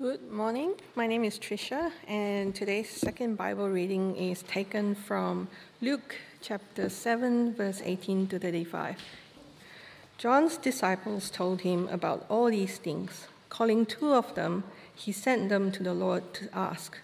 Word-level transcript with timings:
Good 0.00 0.32
morning. 0.32 0.76
My 0.94 1.06
name 1.06 1.24
is 1.24 1.38
Trisha, 1.38 1.92
and 2.08 2.54
today's 2.54 2.88
second 2.88 3.36
Bible 3.36 3.68
reading 3.68 4.16
is 4.16 4.42
taken 4.42 4.94
from 4.94 5.48
Luke 5.82 6.16
chapter 6.40 6.88
7, 6.88 7.52
verse 7.52 7.82
18 7.84 8.28
to 8.28 8.38
35. 8.38 8.96
John's 10.16 10.56
disciples 10.56 11.28
told 11.28 11.60
him 11.60 11.86
about 11.88 12.24
all 12.30 12.46
these 12.50 12.78
things. 12.78 13.28
Calling 13.50 13.84
two 13.84 14.14
of 14.14 14.34
them, 14.34 14.64
he 14.94 15.12
sent 15.12 15.50
them 15.50 15.70
to 15.70 15.82
the 15.82 15.92
Lord 15.92 16.32
to 16.32 16.48
ask, 16.54 16.96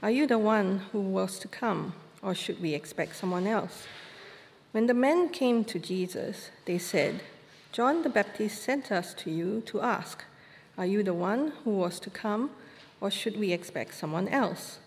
Are 0.00 0.12
you 0.12 0.28
the 0.28 0.38
one 0.38 0.82
who 0.92 1.00
was 1.00 1.40
to 1.40 1.48
come, 1.48 1.94
or 2.22 2.32
should 2.32 2.62
we 2.62 2.74
expect 2.74 3.16
someone 3.16 3.48
else? 3.48 3.88
When 4.70 4.86
the 4.86 4.94
men 4.94 5.30
came 5.30 5.64
to 5.64 5.80
Jesus, 5.80 6.50
they 6.64 6.78
said, 6.78 7.22
John 7.72 8.04
the 8.04 8.08
Baptist 8.08 8.62
sent 8.62 8.92
us 8.92 9.14
to 9.14 9.32
you 9.32 9.62
to 9.62 9.80
ask, 9.80 10.22
are 10.78 10.86
you 10.86 11.02
the 11.02 11.14
one 11.14 11.52
who 11.64 11.70
was 11.70 11.98
to 12.00 12.10
come, 12.10 12.50
or 13.00 13.10
should 13.10 13.38
we 13.38 13.52
expect 13.52 13.94
someone 13.94 14.28
else? 14.28 14.78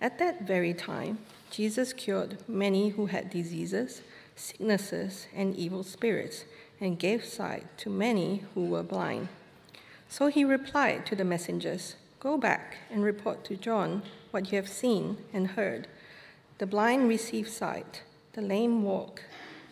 At 0.00 0.18
that 0.18 0.42
very 0.42 0.74
time, 0.74 1.18
Jesus 1.50 1.92
cured 1.92 2.38
many 2.48 2.90
who 2.90 3.06
had 3.06 3.30
diseases, 3.30 4.02
sicknesses, 4.34 5.28
and 5.34 5.54
evil 5.54 5.84
spirits, 5.84 6.44
and 6.80 6.98
gave 6.98 7.24
sight 7.24 7.66
to 7.78 7.90
many 7.90 8.44
who 8.54 8.64
were 8.64 8.82
blind. 8.82 9.28
So 10.08 10.26
he 10.26 10.44
replied 10.44 11.06
to 11.06 11.16
the 11.16 11.24
messengers 11.24 11.94
Go 12.18 12.36
back 12.36 12.78
and 12.90 13.04
report 13.04 13.44
to 13.44 13.56
John 13.56 14.02
what 14.32 14.50
you 14.50 14.56
have 14.56 14.68
seen 14.68 15.18
and 15.32 15.48
heard. 15.48 15.86
The 16.58 16.66
blind 16.66 17.08
receive 17.08 17.48
sight, 17.48 18.02
the 18.32 18.42
lame 18.42 18.82
walk, 18.82 19.22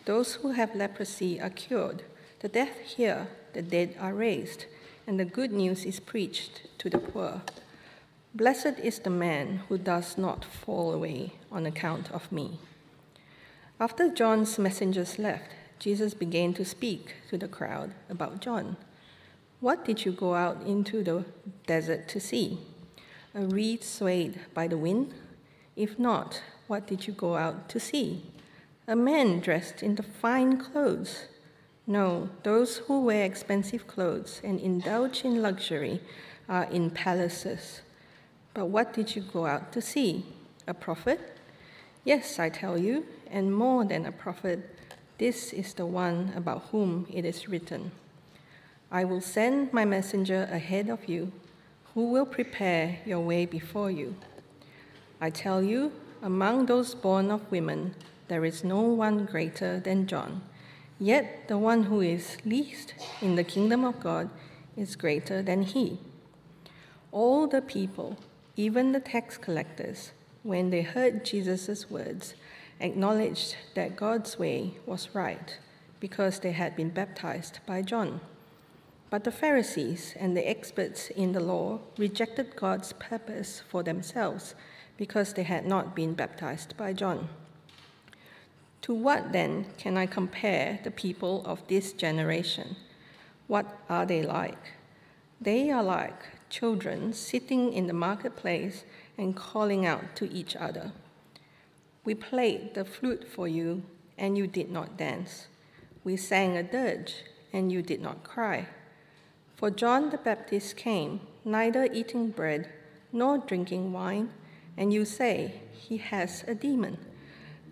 those 0.05 0.35
who 0.35 0.51
have 0.51 0.73
leprosy 0.73 1.41
are 1.41 1.49
cured, 1.49 2.03
the 2.39 2.47
deaf 2.47 2.79
hear, 2.79 3.27
the 3.51 3.61
dead 3.61 3.95
are 3.99 4.13
raised 4.13 4.65
and 5.07 5.17
the 5.17 5.25
good 5.25 5.53
news 5.53 5.85
is 5.85 6.01
preached 6.01 6.67
to 6.77 6.89
the 6.89 6.99
poor. 6.99 7.41
Blessed 8.35 8.77
is 8.83 8.99
the 8.99 9.09
man 9.09 9.61
who 9.69 9.77
does 9.77 10.17
not 10.17 10.45
fall 10.45 10.93
away 10.93 11.33
on 11.51 11.65
account 11.65 12.11
of 12.11 12.31
me. 12.31 12.59
After 13.79 14.09
John's 14.09 14.59
messengers 14.59 15.17
left, 15.17 15.49
Jesus 15.79 16.13
began 16.13 16.53
to 16.55 16.65
speak 16.65 17.15
to 17.29 17.37
the 17.37 17.47
crowd 17.47 17.93
about 18.09 18.41
John. 18.41 18.75
What 19.59 19.85
did 19.85 20.05
you 20.05 20.11
go 20.11 20.35
out 20.35 20.61
into 20.63 21.03
the 21.03 21.23
desert 21.65 22.07
to 22.09 22.19
see? 22.19 22.59
A 23.33 23.41
reed 23.41 23.83
swayed 23.83 24.41
by 24.53 24.67
the 24.67 24.77
wind? 24.77 25.13
If 25.75 25.97
not, 25.97 26.41
what 26.67 26.85
did 26.85 27.07
you 27.07 27.13
go 27.13 27.35
out 27.35 27.69
to 27.69 27.79
see? 27.79 28.23
A 28.87 28.95
man 28.95 29.39
dressed 29.39 29.81
in 29.81 29.95
the 29.95 30.03
fine 30.03 30.57
clothes? 30.57 31.25
No, 31.89 32.29
those 32.43 32.77
who 32.79 32.99
wear 32.99 33.23
expensive 33.23 33.87
clothes 33.87 34.41
and 34.43 34.59
indulge 34.59 35.23
in 35.23 35.41
luxury 35.41 36.01
are 36.49 36.65
in 36.65 36.91
palaces. 36.91 37.81
But 38.53 38.65
what 38.65 38.93
did 38.93 39.15
you 39.15 39.21
go 39.21 39.45
out 39.45 39.71
to 39.71 39.81
see? 39.81 40.25
A 40.67 40.73
prophet? 40.73 41.37
Yes, 42.03 42.39
I 42.39 42.49
tell 42.49 42.77
you, 42.77 43.05
and 43.31 43.55
more 43.55 43.85
than 43.85 44.05
a 44.05 44.11
prophet, 44.11 44.77
this 45.17 45.53
is 45.53 45.73
the 45.73 45.85
one 45.85 46.33
about 46.35 46.67
whom 46.71 47.07
it 47.09 47.25
is 47.25 47.47
written 47.47 47.91
I 48.91 49.03
will 49.03 49.19
send 49.19 49.73
my 49.73 49.83
messenger 49.83 50.47
ahead 50.49 50.89
of 50.89 51.09
you, 51.09 51.31
who 51.93 52.09
will 52.09 52.25
prepare 52.25 52.99
your 53.05 53.19
way 53.19 53.45
before 53.45 53.91
you. 53.91 54.15
I 55.19 55.29
tell 55.29 55.61
you, 55.61 55.91
among 56.21 56.67
those 56.67 56.95
born 56.95 57.29
of 57.29 57.51
women, 57.51 57.95
there 58.29 58.45
is 58.45 58.63
no 58.63 58.81
one 58.81 59.25
greater 59.25 59.81
than 59.81 60.07
John. 60.07 60.41
Yet 60.99 61.47
the 61.47 61.57
one 61.57 61.83
who 61.83 62.01
is 62.01 62.37
least 62.43 62.95
in 63.21 63.35
the 63.35 63.43
kingdom 63.43 63.85
of 63.85 63.99
God 63.99 64.29
is 64.75 64.95
greater 64.95 65.41
than 65.41 65.63
he. 65.63 65.99
All 67.11 67.47
the 67.47 67.61
people, 67.61 68.17
even 68.55 68.91
the 68.91 68.99
tax 68.99 69.37
collectors, 69.37 70.11
when 70.43 70.69
they 70.69 70.81
heard 70.81 71.25
Jesus' 71.25 71.89
words, 71.89 72.33
acknowledged 72.79 73.55
that 73.75 73.95
God's 73.95 74.39
way 74.39 74.73
was 74.85 75.09
right 75.13 75.57
because 75.99 76.39
they 76.39 76.51
had 76.51 76.75
been 76.75 76.89
baptized 76.89 77.59
by 77.65 77.81
John. 77.81 78.21
But 79.09 79.23
the 79.23 79.31
Pharisees 79.31 80.15
and 80.19 80.35
the 80.35 80.47
experts 80.47 81.09
in 81.09 81.31
the 81.31 81.39
law 81.39 81.79
rejected 81.97 82.55
God's 82.55 82.93
purpose 82.93 83.61
for 83.67 83.83
themselves 83.83 84.53
because 84.97 85.33
they 85.33 85.43
had 85.43 85.65
not 85.65 85.95
been 85.95 86.13
baptized 86.13 86.75
by 86.75 86.93
John. 86.93 87.29
To 88.87 88.93
what 88.93 89.33
then 89.33 89.65
can 89.77 89.97
I 89.97 90.05
compare 90.05 90.79
the 90.81 90.91
people 90.91 91.43
of 91.45 91.67
this 91.67 91.91
generation? 91.91 92.77
What 93.47 93.65
are 93.89 94.05
they 94.05 94.23
like? 94.23 94.71
They 95.41 95.69
are 95.71 95.83
like 95.83 96.49
children 96.49 97.11
sitting 97.11 97.73
in 97.73 97.87
the 97.87 97.93
marketplace 97.93 98.85
and 99.17 99.35
calling 99.35 99.85
out 99.85 100.15
to 100.15 100.31
each 100.31 100.55
other. 100.55 100.93
We 102.05 102.15
played 102.15 102.75
the 102.75 102.85
flute 102.85 103.27
for 103.27 103.45
you, 103.45 103.83
and 104.17 104.37
you 104.37 104.47
did 104.47 104.71
not 104.71 104.95
dance. 104.95 105.47
We 106.05 106.15
sang 106.15 106.55
a 106.55 106.63
dirge, 106.63 107.25
and 107.51 107.69
you 107.69 107.81
did 107.81 107.99
not 107.99 108.23
cry. 108.23 108.69
For 109.57 109.69
John 109.69 110.11
the 110.11 110.17
Baptist 110.17 110.77
came, 110.77 111.19
neither 111.43 111.89
eating 111.91 112.29
bread 112.29 112.69
nor 113.11 113.37
drinking 113.37 113.91
wine, 113.91 114.29
and 114.77 114.93
you 114.93 115.03
say, 115.03 115.55
He 115.73 115.97
has 115.97 116.45
a 116.47 116.55
demon. 116.55 116.99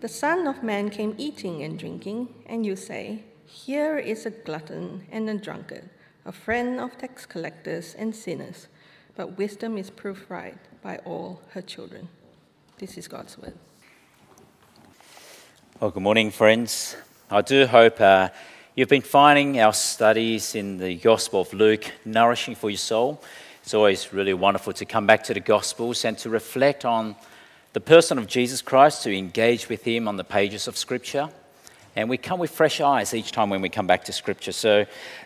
The 0.06 0.10
Son 0.10 0.46
of 0.46 0.62
Man 0.62 0.92
came 0.92 1.16
eating 1.18 1.64
and 1.64 1.80
drinking, 1.80 2.30
and 2.46 2.64
you 2.64 2.76
say, 2.76 3.24
Here 3.48 3.98
is 3.98 4.28
a 4.28 4.30
glutton 4.30 5.08
and 5.12 5.28
a 5.28 5.34
drunkard, 5.34 5.90
a 6.28 6.32
friend 6.32 6.80
of 6.80 6.96
tax 7.00 7.26
collectors 7.26 7.96
and 7.96 8.16
sinners. 8.16 8.68
But 9.16 9.40
wisdom 9.40 9.80
is 9.80 9.90
proved 9.90 10.30
right 10.30 10.60
by 10.84 10.98
all 11.06 11.42
her 11.54 11.62
children. 11.64 12.08
This 12.78 13.00
is 13.00 13.08
God's 13.08 13.36
word. 13.36 13.56
Well, 15.80 15.90
good 15.90 16.04
morning, 16.04 16.30
friends. 16.30 16.96
I 17.32 17.42
do 17.42 17.66
hope 17.66 18.00
uh, 18.00 18.30
you've 18.76 18.90
been 18.90 19.02
finding 19.02 19.60
our 19.60 19.74
studies 19.74 20.54
in 20.54 20.78
the 20.78 20.98
Gospel 20.98 21.42
of 21.42 21.52
Luke 21.52 21.92
nourishing 22.06 22.54
for 22.54 22.70
your 22.70 22.78
soul. 22.78 23.24
It's 23.64 23.74
always 23.74 24.14
really 24.14 24.36
wonderful 24.36 24.74
to 24.74 24.86
come 24.86 25.08
back 25.08 25.24
to 25.24 25.34
the 25.34 25.40
Gospels 25.40 26.06
and 26.06 26.16
to 26.20 26.30
reflect 26.30 26.86
on 26.86 27.16
the 27.75 27.81
person 27.81 28.18
of 28.18 28.25
Jesus 28.25 28.62
Christ, 28.62 29.03
to 29.03 29.13
engage 29.13 29.68
with 29.68 29.84
him 29.84 30.08
on 30.08 30.16
the 30.16 30.24
pages 30.24 30.69
of 30.69 30.78
Scripture. 30.78 31.30
And 31.94 32.09
we 32.09 32.16
come 32.16 32.40
with 32.40 32.52
fresh 32.52 32.80
eyes 32.80 33.13
each 33.13 33.34
time 33.34 33.50
when 33.50 33.59
we 33.59 33.68
come 33.68 33.86
back 33.86 34.06
to 34.06 34.13
Scripture. 34.13 34.53
So 34.53 34.86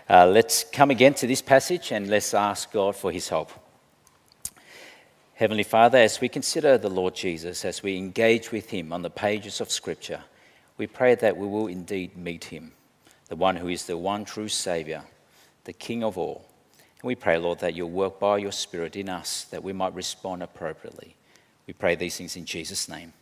uh, 0.09 0.25
let's 0.25 0.63
come 0.63 0.89
again 0.89 1.13
to 1.13 1.27
this 1.27 1.43
passage 1.43 1.91
and 1.91 2.09
let's 2.09 2.33
ask 2.33 2.71
God 2.71 2.95
for 2.95 3.11
his 3.11 3.29
help. 3.29 3.51
Heavenly 5.35 5.61
Father, 5.61 5.99
as 5.99 6.19
we 6.19 6.27
consider 6.27 6.79
the 6.79 6.89
Lord 6.89 7.13
Jesus, 7.13 7.63
as 7.65 7.83
we 7.83 7.97
engage 7.97 8.51
with 8.51 8.71
him 8.71 8.91
on 8.93 9.03
the 9.03 9.11
pages 9.11 9.61
of 9.61 9.69
Scripture, 9.69 10.21
we 10.75 10.87
pray 10.87 11.13
that 11.13 11.37
we 11.37 11.45
will 11.45 11.67
indeed 11.67 12.17
meet 12.17 12.45
him, 12.45 12.71
the 13.27 13.35
one 13.35 13.57
who 13.57 13.67
is 13.67 13.85
the 13.85 13.95
one 13.95 14.25
true 14.25 14.49
Savior, 14.49 15.03
the 15.65 15.73
King 15.73 16.03
of 16.03 16.17
all. 16.17 16.47
And 16.99 17.07
we 17.07 17.13
pray, 17.13 17.37
Lord, 17.37 17.59
that 17.59 17.75
you'll 17.75 17.91
work 17.91 18.19
by 18.19 18.39
your 18.39 18.51
Spirit 18.51 18.95
in 18.95 19.07
us, 19.07 19.43
that 19.51 19.61
we 19.61 19.71
might 19.71 19.93
respond 19.93 20.41
appropriately. 20.41 21.15
We 21.69 21.73
pray 21.73 21.93
these 21.93 22.17
things 22.17 22.35
in 22.35 22.45
Jesus' 22.45 22.89
name. 22.89 23.13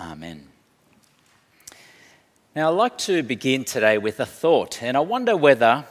Amen. 0.00 0.48
Now, 2.56 2.68
I'd 2.68 2.76
like 2.76 2.98
to 2.98 3.22
begin 3.22 3.64
today 3.64 3.98
with 3.98 4.18
a 4.18 4.26
thought, 4.26 4.82
and 4.82 4.96
I 4.96 5.00
wonder 5.00 5.36
whether 5.36 5.84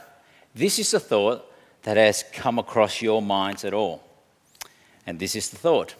this 0.54 0.78
is 0.78 0.92
a 0.92 1.00
thought 1.00 1.50
that 1.84 1.96
has 1.96 2.22
come 2.30 2.58
across 2.58 3.00
your 3.00 3.22
minds 3.22 3.64
at 3.64 3.72
all. 3.72 4.04
And 5.06 5.18
this 5.18 5.34
is 5.34 5.48
the 5.48 5.56
thought 5.56 5.94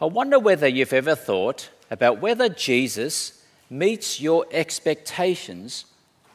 I 0.00 0.06
wonder 0.06 0.40
whether 0.40 0.66
you've 0.66 0.92
ever 0.92 1.14
thought 1.14 1.70
about 1.88 2.20
whether 2.20 2.48
Jesus 2.48 3.40
meets 3.70 4.20
your 4.20 4.44
expectations 4.50 5.84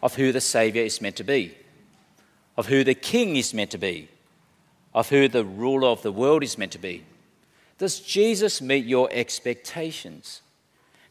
of 0.01 0.15
who 0.15 0.31
the 0.31 0.39
Saviour 0.39 0.85
is 0.85 1.01
meant 1.01 1.17
to 1.17 1.25
be, 1.25 1.57
of 2.55 2.67
who 2.67 2.85
the 2.85 2.95
King 2.95 3.35
is 3.35 3.53
meant 3.53 3.71
to 3.71 3.77
be, 3.77 4.07
of 4.93 5.09
who 5.09 5.27
the 5.27 5.43
ruler 5.43 5.89
of 5.89 6.03
the 6.03 6.11
world 6.13 6.41
is 6.41 6.57
meant 6.57 6.71
to 6.71 6.79
be. 6.79 7.03
Does 7.77 7.99
Jesus 7.99 8.61
meet 8.61 8.85
your 8.85 9.09
expectations? 9.11 10.41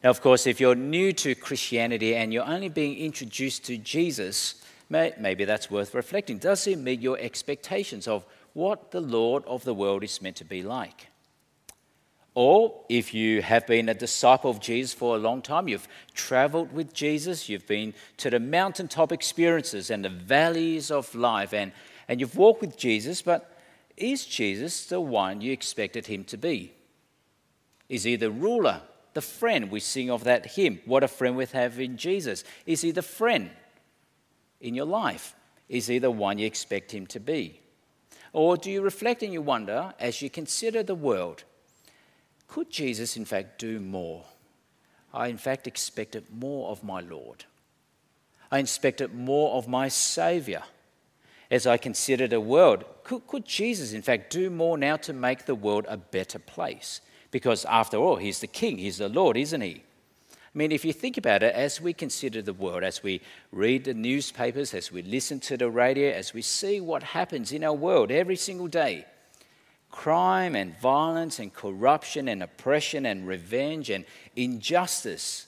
Now, 0.03 0.09
of 0.09 0.21
course, 0.21 0.47
if 0.47 0.59
you're 0.59 0.75
new 0.75 1.13
to 1.13 1.35
Christianity 1.35 2.15
and 2.15 2.33
you're 2.33 2.45
only 2.45 2.69
being 2.69 2.97
introduced 2.97 3.65
to 3.65 3.77
Jesus, 3.77 4.63
maybe 4.89 5.45
that's 5.45 5.71
worth 5.71 5.93
reflecting. 5.93 6.37
Does 6.37 6.65
he 6.65 6.75
meet 6.75 6.99
your 6.99 7.17
expectations 7.19 8.07
of 8.07 8.25
what 8.53 8.91
the 8.91 9.01
Lord 9.01 9.43
of 9.45 9.63
the 9.63 9.73
world 9.73 10.03
is 10.03 10.21
meant 10.21 10.35
to 10.37 10.45
be 10.45 10.61
like? 10.61 11.07
Or 12.35 12.83
if 12.89 13.13
you 13.13 13.43
have 13.43 13.67
been 13.67 13.89
a 13.89 13.93
disciple 13.93 14.49
of 14.49 14.59
Jesus 14.59 14.93
for 14.93 15.15
a 15.15 15.19
long 15.19 15.41
time, 15.41 15.67
you've 15.67 15.87
traveled 16.15 16.71
with 16.71 16.93
Jesus, 16.93 17.47
you've 17.47 17.67
been 17.67 17.93
to 18.17 18.29
the 18.29 18.39
mountaintop 18.39 19.11
experiences 19.11 19.91
and 19.91 20.03
the 20.03 20.09
valleys 20.09 20.89
of 20.89 21.13
life, 21.13 21.53
and, 21.53 21.71
and 22.07 22.19
you've 22.19 22.35
walked 22.35 22.61
with 22.61 22.75
Jesus, 22.75 23.21
but 23.21 23.52
is 23.97 24.25
Jesus 24.25 24.85
the 24.85 24.99
one 24.99 25.41
you 25.41 25.51
expected 25.51 26.07
him 26.07 26.23
to 26.25 26.37
be? 26.37 26.73
Is 27.89 28.03
he 28.03 28.15
the 28.15 28.31
ruler, 28.31 28.81
the 29.13 29.21
friend? 29.21 29.69
We 29.69 29.79
sing 29.79 30.09
of 30.09 30.23
that 30.23 30.45
hymn, 30.45 30.79
What 30.85 31.03
a 31.03 31.07
Friend 31.07 31.35
We 31.35 31.45
Have 31.45 31.79
in 31.79 31.97
Jesus. 31.97 32.43
Is 32.65 32.81
he 32.81 32.91
the 32.91 33.01
friend 33.01 33.51
in 34.59 34.73
your 34.73 34.85
life? 34.85 35.35
Is 35.69 35.87
he 35.87 35.99
the 35.99 36.11
one 36.11 36.39
you 36.39 36.47
expect 36.47 36.91
him 36.91 37.05
to 37.07 37.19
be? 37.19 37.59
Or 38.31 38.57
do 38.57 38.71
you 38.71 38.81
reflect 38.81 39.21
and 39.21 39.31
you 39.31 39.41
wonder, 39.41 39.93
as 39.99 40.21
you 40.21 40.29
consider 40.29 40.81
the 40.81 40.95
world, 40.95 41.43
could 42.47 42.71
Jesus 42.71 43.15
in 43.15 43.25
fact 43.25 43.59
do 43.59 43.79
more? 43.79 44.25
I 45.13 45.27
in 45.27 45.37
fact 45.37 45.67
expected 45.67 46.25
more 46.31 46.69
of 46.69 46.83
my 46.83 47.01
Lord. 47.01 47.45
I 48.51 48.59
expected 48.59 49.13
more 49.13 49.55
of 49.55 49.67
my 49.67 49.87
Saviour. 49.87 50.63
As 51.53 51.67
I 51.67 51.77
consider 51.77 52.27
the 52.27 52.41
world, 52.41 52.83
could, 53.03 53.27
could 53.27 53.45
Jesus 53.45 53.93
in 53.93 54.01
fact 54.01 54.31
do 54.31 54.49
more 54.49 54.75
now 54.75 54.97
to 54.97 55.13
make 55.13 55.45
the 55.45 55.53
world 55.53 55.85
a 55.87 55.97
better 55.97 56.39
place? 56.39 56.99
Because 57.29 57.63
after 57.65 57.95
all, 57.97 58.15
He's 58.15 58.39
the 58.39 58.47
King, 58.47 58.79
He's 58.79 58.97
the 58.97 59.07
Lord, 59.07 59.37
isn't 59.37 59.61
He? 59.61 59.83
I 60.31 60.55
mean, 60.55 60.71
if 60.71 60.83
you 60.83 60.91
think 60.93 61.15
about 61.15 61.43
it, 61.43 61.53
as 61.53 61.79
we 61.79 61.93
consider 61.93 62.41
the 62.41 62.53
world, 62.53 62.83
as 62.83 63.03
we 63.03 63.21
read 63.51 63.83
the 63.83 63.93
newspapers, 63.93 64.73
as 64.73 64.91
we 64.91 65.03
listen 65.03 65.39
to 65.41 65.55
the 65.55 65.69
radio, 65.69 66.09
as 66.09 66.33
we 66.33 66.41
see 66.41 66.81
what 66.81 67.03
happens 67.03 67.51
in 67.51 67.63
our 67.63 67.73
world 67.75 68.09
every 68.09 68.35
single 68.35 68.67
day 68.67 69.05
crime 69.91 70.55
and 70.55 70.75
violence 70.79 71.37
and 71.37 71.53
corruption 71.53 72.27
and 72.29 72.41
oppression 72.41 73.05
and 73.05 73.27
revenge 73.27 73.91
and 73.91 74.05
injustice. 74.35 75.45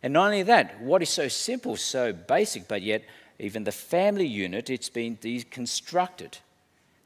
And 0.00 0.12
not 0.12 0.26
only 0.26 0.44
that, 0.44 0.80
what 0.80 1.02
is 1.02 1.10
so 1.10 1.26
simple, 1.26 1.76
so 1.76 2.12
basic, 2.12 2.68
but 2.68 2.82
yet 2.82 3.02
even 3.40 3.64
the 3.64 3.72
family 3.72 4.26
unit, 4.26 4.68
it's 4.68 4.90
been 4.90 5.16
deconstructed. 5.16 6.38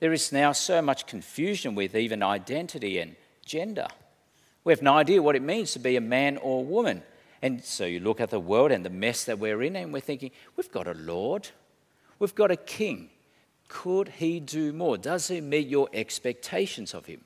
There 0.00 0.12
is 0.12 0.32
now 0.32 0.52
so 0.52 0.82
much 0.82 1.06
confusion 1.06 1.74
with 1.74 1.94
even 1.94 2.22
identity 2.22 2.98
and 2.98 3.14
gender. 3.46 3.86
We 4.64 4.72
have 4.72 4.82
no 4.82 4.94
idea 4.94 5.22
what 5.22 5.36
it 5.36 5.42
means 5.42 5.72
to 5.72 5.78
be 5.78 5.96
a 5.96 6.00
man 6.00 6.36
or 6.38 6.60
a 6.60 6.64
woman. 6.64 7.02
And 7.40 7.62
so 7.62 7.84
you 7.84 8.00
look 8.00 8.20
at 8.20 8.30
the 8.30 8.40
world 8.40 8.72
and 8.72 8.84
the 8.84 8.90
mess 8.90 9.24
that 9.24 9.38
we're 9.38 9.62
in, 9.62 9.76
and 9.76 9.92
we're 9.92 10.00
thinking, 10.00 10.32
we've 10.56 10.72
got 10.72 10.88
a 10.88 10.94
Lord, 10.94 11.50
we've 12.18 12.34
got 12.34 12.50
a 12.50 12.56
King. 12.56 13.10
Could 13.68 14.08
he 14.08 14.40
do 14.40 14.72
more? 14.72 14.98
Does 14.98 15.28
he 15.28 15.40
meet 15.40 15.68
your 15.68 15.88
expectations 15.92 16.94
of 16.94 17.06
him? 17.06 17.20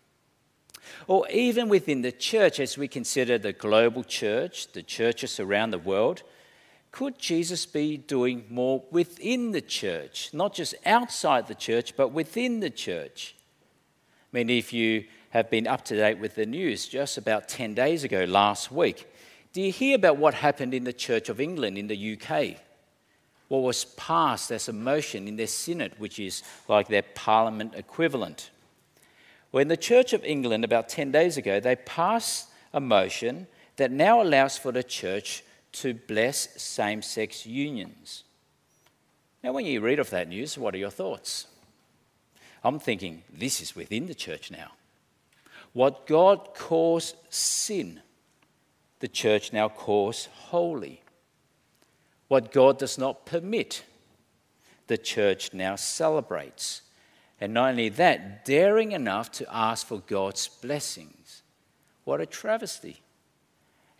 Or 1.06 1.28
even 1.30 1.68
within 1.68 2.02
the 2.02 2.12
church, 2.12 2.60
as 2.60 2.76
we 2.76 2.88
consider 2.88 3.38
the 3.38 3.52
global 3.52 4.04
church, 4.04 4.72
the 4.72 4.82
churches 4.82 5.40
around 5.40 5.70
the 5.70 5.78
world, 5.78 6.22
could 6.90 7.18
Jesus 7.18 7.66
be 7.66 7.96
doing 7.96 8.44
more 8.48 8.82
within 8.90 9.52
the 9.52 9.60
church? 9.60 10.30
Not 10.32 10.54
just 10.54 10.74
outside 10.86 11.46
the 11.46 11.54
church, 11.54 11.96
but 11.96 12.12
within 12.12 12.60
the 12.60 12.70
church. 12.70 13.34
I 14.32 14.36
mean, 14.36 14.50
if 14.50 14.72
you 14.72 15.04
have 15.30 15.50
been 15.50 15.66
up 15.66 15.84
to 15.86 15.96
date 15.96 16.18
with 16.18 16.34
the 16.34 16.46
news, 16.46 16.88
just 16.88 17.18
about 17.18 17.48
10 17.48 17.74
days 17.74 18.04
ago, 18.04 18.24
last 18.24 18.72
week, 18.72 19.06
do 19.52 19.60
you 19.60 19.72
hear 19.72 19.96
about 19.96 20.16
what 20.18 20.34
happened 20.34 20.74
in 20.74 20.84
the 20.84 20.92
Church 20.92 21.28
of 21.28 21.40
England 21.40 21.78
in 21.78 21.86
the 21.86 22.18
UK? 22.18 22.56
What 23.48 23.62
was 23.62 23.84
passed 23.84 24.50
as 24.50 24.68
a 24.68 24.72
motion 24.72 25.26
in 25.26 25.36
their 25.36 25.46
synod, 25.46 25.94
which 25.98 26.18
is 26.18 26.42
like 26.68 26.88
their 26.88 27.02
parliament 27.02 27.74
equivalent. 27.74 28.50
Well, 29.50 29.62
in 29.62 29.68
the 29.68 29.76
Church 29.76 30.12
of 30.12 30.24
England, 30.24 30.64
about 30.64 30.88
10 30.88 31.10
days 31.10 31.36
ago, 31.38 31.60
they 31.60 31.76
passed 31.76 32.48
a 32.72 32.80
motion 32.80 33.46
that 33.76 33.90
now 33.90 34.20
allows 34.20 34.58
for 34.58 34.72
the 34.72 34.82
church 34.82 35.42
to 35.72 35.94
bless 35.94 36.60
same 36.60 37.02
sex 37.02 37.46
unions. 37.46 38.24
Now, 39.42 39.52
when 39.52 39.66
you 39.66 39.80
read 39.80 39.98
of 39.98 40.10
that 40.10 40.28
news, 40.28 40.58
what 40.58 40.74
are 40.74 40.78
your 40.78 40.90
thoughts? 40.90 41.46
I'm 42.64 42.78
thinking, 42.78 43.22
this 43.32 43.60
is 43.60 43.76
within 43.76 44.06
the 44.06 44.14
church 44.14 44.50
now. 44.50 44.72
What 45.72 46.06
God 46.06 46.54
calls 46.54 47.14
sin 47.30 48.00
the 49.00 49.08
church 49.08 49.52
now 49.52 49.68
calls 49.68 50.28
holy. 50.32 51.02
What 52.26 52.52
God 52.52 52.78
does 52.78 52.98
not 52.98 53.26
permit, 53.26 53.84
the 54.86 54.98
church 54.98 55.54
now 55.54 55.76
celebrates. 55.76 56.82
And 57.40 57.54
not 57.54 57.70
only 57.70 57.88
that, 57.90 58.44
daring 58.44 58.92
enough 58.92 59.30
to 59.32 59.46
ask 59.54 59.86
for 59.86 60.00
God's 60.00 60.48
blessings. 60.48 61.42
What 62.04 62.20
a 62.20 62.26
travesty. 62.26 63.00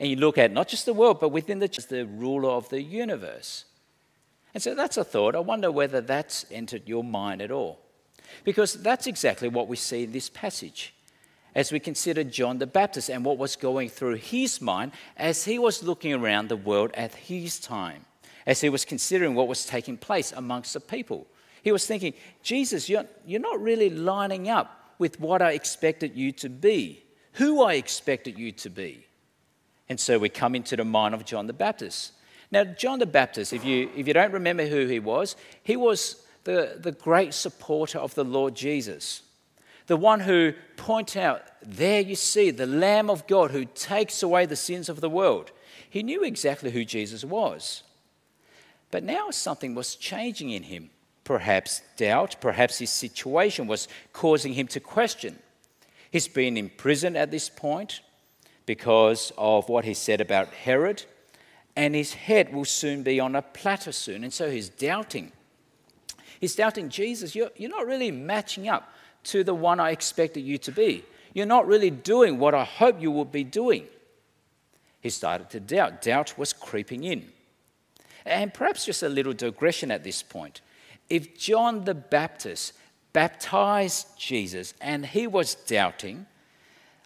And 0.01 0.09
you 0.09 0.17
look 0.17 0.39
at 0.39 0.53
not 0.53 0.69
just 0.69 0.87
the 0.87 0.95
world, 0.95 1.21
but 1.21 1.31
within 1.31 1.59
the 1.59 1.69
church, 1.69 1.87
the 1.89 2.07
ruler 2.07 2.51
of 2.51 2.69
the 2.69 2.83
universe. 2.83 3.65
And 4.55 4.63
so 4.63 4.75
that's 4.75 4.97
a 4.97 5.05
thought. 5.05 5.35
I 5.35 5.41
wonder 5.41 5.71
whether 5.71 6.01
that's 6.01 6.47
entered 6.51 6.83
your 6.87 7.05
mind 7.05 7.43
at 7.43 7.51
all. 7.51 7.81
Because 8.45 8.75
that's 8.75 9.07
exactly 9.07 9.49
what 9.49 9.69
we 9.69 9.77
see 9.77 10.05
in 10.05 10.13
this 10.13 10.29
passage 10.29 10.95
as 11.55 11.73
we 11.73 11.81
consider 11.81 12.23
John 12.23 12.59
the 12.59 12.67
Baptist 12.67 13.09
and 13.09 13.25
what 13.25 13.39
was 13.39 13.57
going 13.57 13.89
through 13.89 14.15
his 14.15 14.61
mind 14.61 14.93
as 15.17 15.45
he 15.45 15.59
was 15.59 15.83
looking 15.83 16.13
around 16.13 16.49
the 16.49 16.57
world 16.57 16.93
at 16.95 17.15
his 17.15 17.59
time, 17.59 18.05
as 18.47 18.61
he 18.61 18.69
was 18.69 18.85
considering 18.85 19.35
what 19.35 19.49
was 19.49 19.67
taking 19.67 19.97
place 19.97 20.31
amongst 20.33 20.75
the 20.75 20.81
people. 20.81 21.27
He 21.63 21.73
was 21.73 21.85
thinking, 21.87 22.15
Jesus, 22.43 22.89
you're, 22.89 23.07
you're 23.27 23.41
not 23.41 23.61
really 23.61 23.91
lining 23.91 24.49
up 24.49 24.95
with 24.99 25.19
what 25.19 25.43
I 25.43 25.53
expected 25.53 26.17
you 26.17 26.31
to 26.33 26.49
be, 26.49 27.03
who 27.33 27.63
I 27.63 27.75
expected 27.75 28.39
you 28.39 28.53
to 28.53 28.71
be. 28.71 29.08
And 29.89 29.99
so 29.99 30.19
we 30.19 30.29
come 30.29 30.55
into 30.55 30.77
the 30.77 30.85
mind 30.85 31.15
of 31.15 31.25
John 31.25 31.47
the 31.47 31.53
Baptist. 31.53 32.13
Now, 32.51 32.65
John 32.65 32.99
the 32.99 33.07
Baptist, 33.07 33.53
if 33.53 33.65
you, 33.65 33.91
if 33.97 34.07
you 34.07 34.15
don't 34.15 34.33
remember 34.33 34.67
who 34.67 34.87
he 34.87 34.99
was, 34.99 35.37
he 35.63 35.77
was 35.77 36.23
the, 36.45 36.79
the 36.81 36.93
great 36.93 37.35
supporter 37.35 37.99
of 37.99 38.15
the 38.15 38.25
Lord 38.25 38.55
Jesus 38.55 39.23
the 39.89 39.97
one 39.97 40.21
who 40.21 40.53
point 40.77 41.17
out, 41.17 41.43
there 41.63 42.01
you 42.01 42.15
see, 42.15 42.51
the 42.51 42.67
Lamb 42.67 43.11
of 43.11 43.27
God 43.27 43.51
who 43.51 43.65
takes 43.65 44.23
away 44.23 44.45
the 44.47 44.55
sins 44.55 44.91
of 44.91 45.01
the 45.01 45.11
world. 45.11 45.51
He 45.89 46.03
knew 46.03 46.23
exactly 46.23 46.71
who 46.71 46.85
Jesus 46.85 47.25
was. 47.25 47.83
But 48.91 49.03
now 49.03 49.31
something 49.31 49.75
was 49.75 49.97
changing 49.97 50.51
in 50.51 50.65
him. 50.65 50.91
Perhaps 51.25 51.83
doubt, 51.97 52.37
perhaps 52.41 52.79
his 52.79 52.91
situation 52.91 53.67
was 53.67 53.89
causing 54.13 54.53
him 54.53 54.67
to 54.69 54.81
question. 54.81 55.39
He's 56.11 56.29
been 56.29 56.59
in 56.59 56.69
prison 56.69 57.17
at 57.17 57.31
this 57.31 57.49
point 57.49 58.01
because 58.69 59.33
of 59.39 59.71
what 59.71 59.87
he 59.87 59.95
said 59.95 60.21
about 60.21 60.49
Herod, 60.49 61.03
and 61.75 61.95
his 61.95 62.13
head 62.13 62.53
will 62.53 62.67
soon 62.67 63.03
be 63.03 63.19
on 63.19 63.35
a 63.35 63.41
platter 63.41 63.93
soon. 63.93 64.23
And 64.23 64.31
so 64.33 64.51
he's 64.51 64.69
doubting. 64.69 65.33
He's 66.39 66.55
doubting 66.55 66.91
Jesus, 66.91 67.35
you're, 67.35 67.51
you're 67.57 67.71
not 67.71 67.87
really 67.87 68.11
matching 68.11 68.69
up 68.69 68.93
to 69.25 69.43
the 69.43 69.55
one 69.55 69.81
I 69.81 69.93
expected 69.93 70.43
you 70.43 70.59
to 70.59 70.71
be. 70.71 71.03
You're 71.33 71.47
not 71.47 71.67
really 71.67 71.89
doing 71.89 72.39
what 72.39 72.55
I 72.55 72.65
hope 72.65 73.01
you 73.01 73.11
would 73.11 73.33
be 73.33 73.43
doing. 73.43 73.87
He 75.01 75.09
started 75.09 75.49
to 75.51 75.61
doubt. 75.61 76.03
Doubt 76.03 76.37
was 76.37 76.53
creeping 76.53 77.05
in. 77.05 77.25
And 78.27 78.53
perhaps 78.53 78.85
just 78.85 79.03
a 79.03 79.09
little 79.09 79.33
digression 79.33 79.91
at 79.91 80.05
this 80.05 80.23
point. 80.23 80.61
If 81.09 81.39
John 81.39 81.85
the 81.85 81.95
Baptist 81.95 82.75
baptized 83.15 84.09
Jesus 84.19 84.75
and 84.79 85.07
he 85.07 85.27
was 85.27 85.55
doubting, 85.55 86.27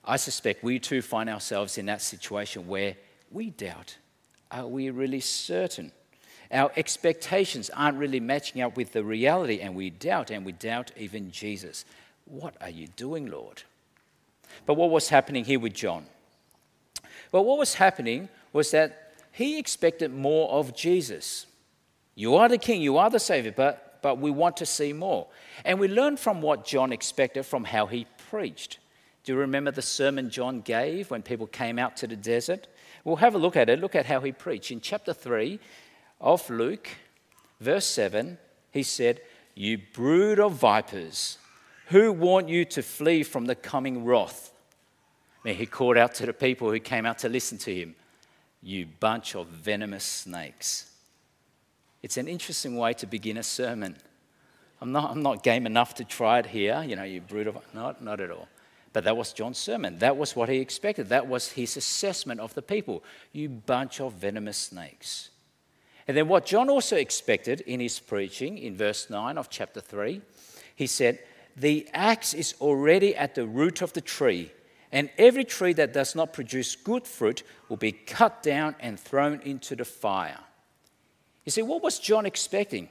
I 0.04 0.16
suspect 0.16 0.64
we 0.64 0.78
too 0.78 1.02
find 1.02 1.28
ourselves 1.28 1.78
in 1.78 1.86
that 1.86 2.02
situation 2.02 2.66
where 2.66 2.96
we 3.30 3.50
doubt. 3.50 3.96
Are 4.50 4.66
we 4.66 4.90
really 4.90 5.20
certain? 5.20 5.92
Our 6.50 6.70
expectations 6.76 7.70
aren't 7.70 7.98
really 7.98 8.20
matching 8.20 8.60
up 8.60 8.76
with 8.76 8.92
the 8.92 9.04
reality, 9.04 9.60
and 9.60 9.74
we 9.74 9.90
doubt, 9.90 10.30
and 10.30 10.44
we 10.44 10.52
doubt 10.52 10.90
even 10.96 11.30
Jesus. 11.30 11.84
What 12.26 12.54
are 12.60 12.68
you 12.68 12.88
doing, 12.88 13.30
Lord? 13.30 13.62
But 14.66 14.74
what 14.74 14.90
was 14.90 15.08
happening 15.08 15.44
here 15.44 15.58
with 15.58 15.72
John? 15.72 16.04
Well, 17.30 17.44
what 17.44 17.58
was 17.58 17.74
happening 17.74 18.28
was 18.52 18.70
that 18.72 19.14
he 19.32 19.58
expected 19.58 20.12
more 20.12 20.50
of 20.50 20.76
Jesus. 20.76 21.46
You 22.14 22.36
are 22.36 22.48
the 22.48 22.58
king, 22.58 22.82
you 22.82 22.98
are 22.98 23.08
the 23.08 23.18
savior, 23.18 23.54
but, 23.56 24.00
but 24.02 24.18
we 24.18 24.30
want 24.30 24.58
to 24.58 24.66
see 24.66 24.92
more. 24.92 25.28
And 25.64 25.80
we 25.80 25.88
learn 25.88 26.18
from 26.18 26.42
what 26.42 26.66
John 26.66 26.92
expected 26.92 27.44
from 27.44 27.64
how 27.64 27.86
he 27.86 28.06
preached. 28.30 28.78
Do 29.24 29.32
you 29.32 29.38
remember 29.38 29.70
the 29.70 29.82
sermon 29.82 30.30
John 30.30 30.60
gave 30.60 31.10
when 31.10 31.22
people 31.22 31.46
came 31.46 31.78
out 31.78 31.96
to 31.98 32.06
the 32.06 32.16
desert? 32.16 32.66
We'll 33.04 33.16
have 33.16 33.34
a 33.34 33.38
look 33.38 33.56
at 33.56 33.68
it. 33.68 33.80
Look 33.80 33.94
at 33.94 34.06
how 34.06 34.20
he 34.20 34.32
preached. 34.32 34.70
In 34.70 34.80
chapter 34.80 35.12
3 35.12 35.60
of 36.20 36.48
Luke, 36.50 36.88
verse 37.60 37.86
7, 37.86 38.38
he 38.72 38.82
said, 38.82 39.20
You 39.54 39.78
brood 39.92 40.40
of 40.40 40.54
vipers, 40.54 41.38
who 41.88 42.12
warned 42.12 42.50
you 42.50 42.64
to 42.66 42.82
flee 42.82 43.22
from 43.22 43.46
the 43.46 43.54
coming 43.54 44.04
wrath? 44.04 44.52
Mean, 45.44 45.56
he 45.56 45.66
called 45.66 45.96
out 45.96 46.14
to 46.14 46.26
the 46.26 46.32
people 46.32 46.70
who 46.70 46.78
came 46.78 47.04
out 47.04 47.18
to 47.18 47.28
listen 47.28 47.58
to 47.58 47.74
him, 47.74 47.94
You 48.62 48.86
bunch 49.00 49.34
of 49.34 49.48
venomous 49.48 50.04
snakes. 50.04 50.90
It's 52.02 52.16
an 52.16 52.28
interesting 52.28 52.76
way 52.76 52.94
to 52.94 53.06
begin 53.06 53.36
a 53.36 53.42
sermon. 53.42 53.96
I'm 54.80 54.90
not, 54.90 55.10
I'm 55.10 55.22
not 55.22 55.42
game 55.42 55.66
enough 55.66 55.94
to 55.96 56.04
try 56.04 56.40
it 56.40 56.46
here, 56.46 56.82
you 56.84 56.96
know, 56.96 57.04
you 57.04 57.20
brood 57.20 57.46
of. 57.46 57.58
Not, 57.72 58.02
not 58.02 58.20
at 58.20 58.30
all. 58.30 58.48
But 58.92 59.04
that 59.04 59.16
was 59.16 59.32
John's 59.32 59.58
sermon. 59.58 59.98
That 59.98 60.16
was 60.16 60.36
what 60.36 60.48
he 60.48 60.58
expected. 60.58 61.08
That 61.08 61.26
was 61.26 61.52
his 61.52 61.76
assessment 61.76 62.40
of 62.40 62.54
the 62.54 62.62
people. 62.62 63.02
You 63.32 63.48
bunch 63.48 64.00
of 64.00 64.14
venomous 64.14 64.58
snakes. 64.58 65.30
And 66.06 66.16
then 66.16 66.28
what 66.28 66.46
John 66.46 66.68
also 66.68 66.96
expected 66.96 67.60
in 67.62 67.80
his 67.80 67.98
preaching 67.98 68.58
in 68.58 68.76
verse 68.76 69.08
9 69.08 69.38
of 69.38 69.48
chapter 69.48 69.80
3, 69.80 70.20
he 70.74 70.86
said, 70.86 71.20
the 71.56 71.86
axe 71.92 72.34
is 72.34 72.54
already 72.60 73.14
at 73.14 73.34
the 73.34 73.46
root 73.46 73.82
of 73.82 73.92
the 73.92 74.00
tree, 74.00 74.50
and 74.90 75.10
every 75.18 75.44
tree 75.44 75.72
that 75.74 75.92
does 75.92 76.14
not 76.14 76.32
produce 76.32 76.76
good 76.76 77.06
fruit 77.06 77.42
will 77.68 77.76
be 77.76 77.92
cut 77.92 78.42
down 78.42 78.74
and 78.80 78.98
thrown 78.98 79.40
into 79.42 79.76
the 79.76 79.84
fire. 79.84 80.40
You 81.44 81.52
see, 81.52 81.62
what 81.62 81.82
was 81.82 81.98
John 81.98 82.26
expecting? 82.26 82.88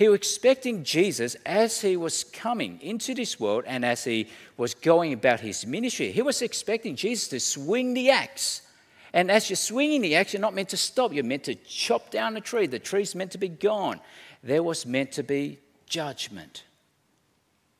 He 0.00 0.08
was 0.08 0.16
expecting 0.16 0.82
Jesus 0.82 1.36
as 1.44 1.82
he 1.82 1.94
was 1.94 2.24
coming 2.24 2.80
into 2.80 3.14
this 3.14 3.38
world 3.38 3.64
and 3.66 3.84
as 3.84 4.02
he 4.02 4.28
was 4.56 4.72
going 4.72 5.12
about 5.12 5.40
his 5.40 5.66
ministry. 5.66 6.10
He 6.10 6.22
was 6.22 6.40
expecting 6.40 6.96
Jesus 6.96 7.28
to 7.28 7.38
swing 7.38 7.92
the 7.92 8.08
axe. 8.08 8.62
And 9.12 9.30
as 9.30 9.50
you're 9.50 9.58
swinging 9.58 10.00
the 10.00 10.16
axe, 10.16 10.32
you're 10.32 10.40
not 10.40 10.54
meant 10.54 10.70
to 10.70 10.78
stop. 10.78 11.12
You're 11.12 11.22
meant 11.22 11.44
to 11.44 11.54
chop 11.54 12.10
down 12.10 12.32
the 12.32 12.40
tree. 12.40 12.66
The 12.66 12.78
tree's 12.78 13.14
meant 13.14 13.32
to 13.32 13.38
be 13.38 13.50
gone. 13.50 14.00
There 14.42 14.62
was 14.62 14.86
meant 14.86 15.12
to 15.12 15.22
be 15.22 15.58
judgment. 15.84 16.64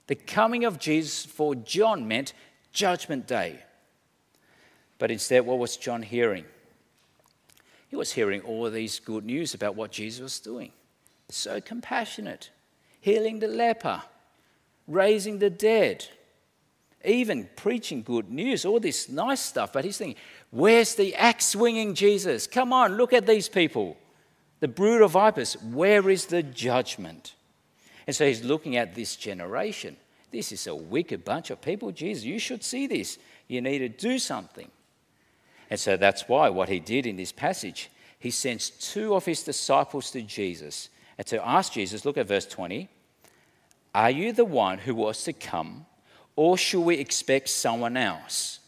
The 0.06 0.14
coming 0.14 0.66
of 0.66 0.78
Jesus 0.78 1.24
for 1.24 1.54
John 1.54 2.06
meant 2.06 2.34
judgment 2.70 3.26
day. 3.26 3.60
But 4.98 5.10
instead, 5.10 5.46
what 5.46 5.58
was 5.58 5.78
John 5.78 6.02
hearing? 6.02 6.44
He 7.88 7.96
was 7.96 8.12
hearing 8.12 8.42
all 8.42 8.66
of 8.66 8.74
these 8.74 8.98
good 9.00 9.24
news 9.24 9.54
about 9.54 9.74
what 9.74 9.90
Jesus 9.90 10.20
was 10.20 10.38
doing 10.38 10.72
so 11.34 11.60
compassionate, 11.60 12.50
healing 13.00 13.38
the 13.38 13.48
leper, 13.48 14.02
raising 14.86 15.38
the 15.38 15.50
dead, 15.50 16.06
even 17.04 17.48
preaching 17.56 18.02
good 18.02 18.30
news, 18.30 18.64
all 18.64 18.80
this 18.80 19.08
nice 19.08 19.40
stuff. 19.40 19.72
But 19.72 19.84
he's 19.84 19.98
thinking, 19.98 20.20
where's 20.50 20.94
the 20.94 21.14
axe 21.14 21.46
swinging 21.46 21.94
Jesus? 21.94 22.46
Come 22.46 22.72
on, 22.72 22.96
look 22.96 23.12
at 23.12 23.26
these 23.26 23.48
people. 23.48 23.96
The 24.60 24.68
brood 24.68 25.00
of 25.00 25.12
vipers, 25.12 25.54
where 25.62 26.10
is 26.10 26.26
the 26.26 26.42
judgment? 26.42 27.34
And 28.06 28.14
so 28.14 28.26
he's 28.26 28.44
looking 28.44 28.76
at 28.76 28.94
this 28.94 29.16
generation. 29.16 29.96
This 30.30 30.52
is 30.52 30.66
a 30.66 30.74
wicked 30.74 31.24
bunch 31.24 31.50
of 31.50 31.62
people. 31.62 31.90
Jesus, 31.90 32.24
you 32.24 32.38
should 32.38 32.62
see 32.62 32.86
this. 32.86 33.18
You 33.48 33.60
need 33.60 33.78
to 33.78 33.88
do 33.88 34.18
something. 34.18 34.70
And 35.70 35.80
so 35.80 35.96
that's 35.96 36.28
why 36.28 36.48
what 36.50 36.68
he 36.68 36.80
did 36.80 37.06
in 37.06 37.16
this 37.16 37.32
passage, 37.32 37.90
he 38.18 38.30
sends 38.30 38.70
two 38.70 39.14
of 39.14 39.24
his 39.24 39.42
disciples 39.42 40.10
to 40.10 40.22
Jesus 40.22 40.90
and 41.20 41.26
to 41.26 41.46
ask 41.46 41.74
Jesus, 41.74 42.06
look 42.06 42.16
at 42.16 42.28
verse 42.28 42.46
20, 42.46 42.88
Are 43.94 44.10
you 44.10 44.32
the 44.32 44.46
one 44.46 44.78
who 44.78 44.94
was 44.94 45.22
to 45.24 45.34
come, 45.34 45.84
or 46.34 46.56
should 46.56 46.80
we 46.80 46.94
expect 46.94 47.50
someone 47.50 47.98
else? 47.98 48.60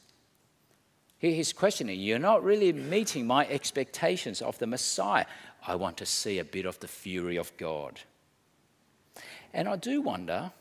He's 1.17 1.55
questioning, 1.55 1.99
You're 1.99 2.19
not 2.19 2.45
really 2.45 2.71
meeting 2.75 3.27
my 3.27 3.47
expectations 3.47 4.43
of 4.43 4.59
the 4.59 4.67
Messiah. 4.67 5.25
I 5.67 5.77
want 5.77 5.97
to 5.97 6.05
see 6.05 6.41
a 6.41 6.45
bit 6.45 6.67
of 6.67 6.79
the 6.81 6.89
fury 6.89 7.37
of 7.37 7.57
God. 7.57 8.01
And 9.55 9.67
I 9.67 9.77
do 9.77 10.03
wonder 10.03 10.53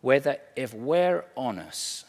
whether, 0.00 0.38
if 0.56 0.72
we're 0.72 1.26
honest, 1.36 2.06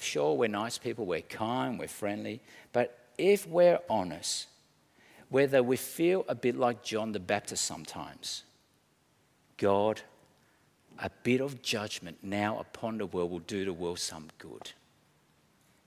sure, 0.00 0.34
we're 0.34 0.48
nice 0.48 0.78
people, 0.78 1.06
we're 1.06 1.20
kind, 1.20 1.78
we're 1.78 1.86
friendly, 1.86 2.40
but 2.72 3.06
if 3.16 3.46
we're 3.46 3.78
honest, 3.88 4.48
whether 5.32 5.62
we 5.62 5.78
feel 5.78 6.26
a 6.28 6.34
bit 6.34 6.58
like 6.58 6.84
John 6.84 7.12
the 7.12 7.18
Baptist 7.18 7.64
sometimes. 7.64 8.44
God, 9.56 10.02
a 10.98 11.10
bit 11.22 11.40
of 11.40 11.62
judgment 11.62 12.18
now 12.22 12.58
upon 12.58 12.98
the 12.98 13.06
world 13.06 13.30
will 13.30 13.38
do 13.38 13.64
the 13.64 13.72
world 13.72 13.98
some 13.98 14.28
good. 14.36 14.72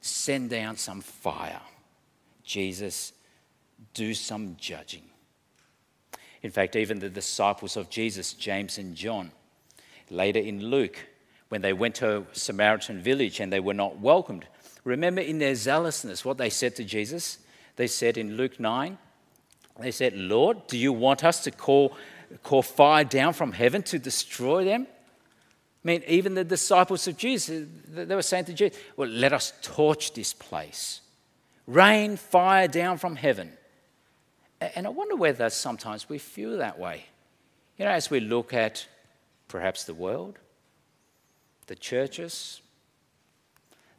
Send 0.02 0.50
down 0.50 0.78
some 0.78 1.00
fire. 1.00 1.62
Jesus, 2.44 3.14
do 3.94 4.16
some 4.16 4.58
judging. 4.60 5.04
In 6.42 6.50
fact, 6.50 6.75
even 6.75 6.98
the 6.98 7.10
disciples 7.10 7.78
of 7.78 7.92
Jesus, 7.92 8.34
James 8.34 8.80
and 8.80 8.96
John, 8.96 9.32
later 10.10 10.40
in 10.40 10.72
Luke, 10.72 10.98
when 11.50 11.62
they 11.62 11.74
went 11.74 11.94
to 11.96 12.18
a 12.18 12.25
Samaritan 12.34 13.00
village 13.00 13.40
and 13.40 13.54
they 13.54 13.60
were 13.60 13.75
not 13.75 14.00
welcomed, 14.00 14.48
remember 14.84 15.22
in 15.22 15.38
their 15.38 15.54
zealousness 15.54 16.25
what 16.25 16.40
they 16.40 16.50
said 16.50 16.75
to 16.78 16.84
Jesus? 16.84 17.38
They 17.75 17.86
said 17.86 18.18
in 18.18 18.38
Luke 18.38 18.60
9, 18.60 18.98
they 19.79 19.91
said, 19.91 20.15
Lord, 20.15 20.67
do 20.67 20.77
you 20.77 20.94
want 20.94 21.24
us 21.24 21.44
to 21.44 21.51
call, 21.51 21.96
call 22.44 22.62
fire 22.62 23.03
down 23.03 23.34
from 23.34 23.51
heaven 23.51 23.84
to 23.84 24.00
destroy 24.00 24.63
them? 24.63 24.88
I 25.84 25.88
mean, 25.88 26.03
even 26.08 26.34
the 26.34 26.44
disciples 26.44 27.08
of 27.08 27.17
Jesus, 27.17 27.67
they 27.88 28.15
were 28.15 28.22
saying 28.22 28.46
to 28.46 28.53
Jesus, 28.53 28.79
Well, 28.98 29.10
let 29.10 29.34
us 29.34 29.53
torch 29.62 30.13
this 30.13 30.34
place. 30.34 31.01
Rain 31.67 32.15
fire 32.15 32.67
down 32.67 32.98
from 32.98 33.15
heaven. 33.15 33.51
And 34.60 34.88
I 34.88 34.89
wonder 34.89 35.15
whether 35.15 35.50
sometimes 35.50 36.10
we 36.10 36.17
feel 36.17 36.58
that 36.58 36.79
way. 36.79 37.05
You 37.77 37.86
know, 37.86 37.91
as 37.91 38.10
we 38.10 38.20
look 38.20 38.53
at 38.53 38.88
perhaps 39.48 39.84
the 39.84 39.94
world, 39.94 40.39
the 41.67 41.75
churches, 41.75 42.62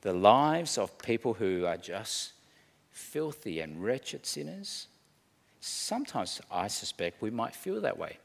the 0.00 0.12
lives 0.12 0.78
of 0.78 0.96
people 0.98 1.34
who 1.34 1.66
are 1.66 1.76
just 1.76 2.32
filthy 2.90 3.60
and 3.60 3.84
wretched 3.84 4.24
sinners 4.24 4.86
sometimes 5.66 6.40
I 6.50 6.68
suspect 6.68 7.22
we 7.22 7.30
might 7.30 7.54
feel 7.54 7.80
that 7.80 7.98
way. 7.98 8.18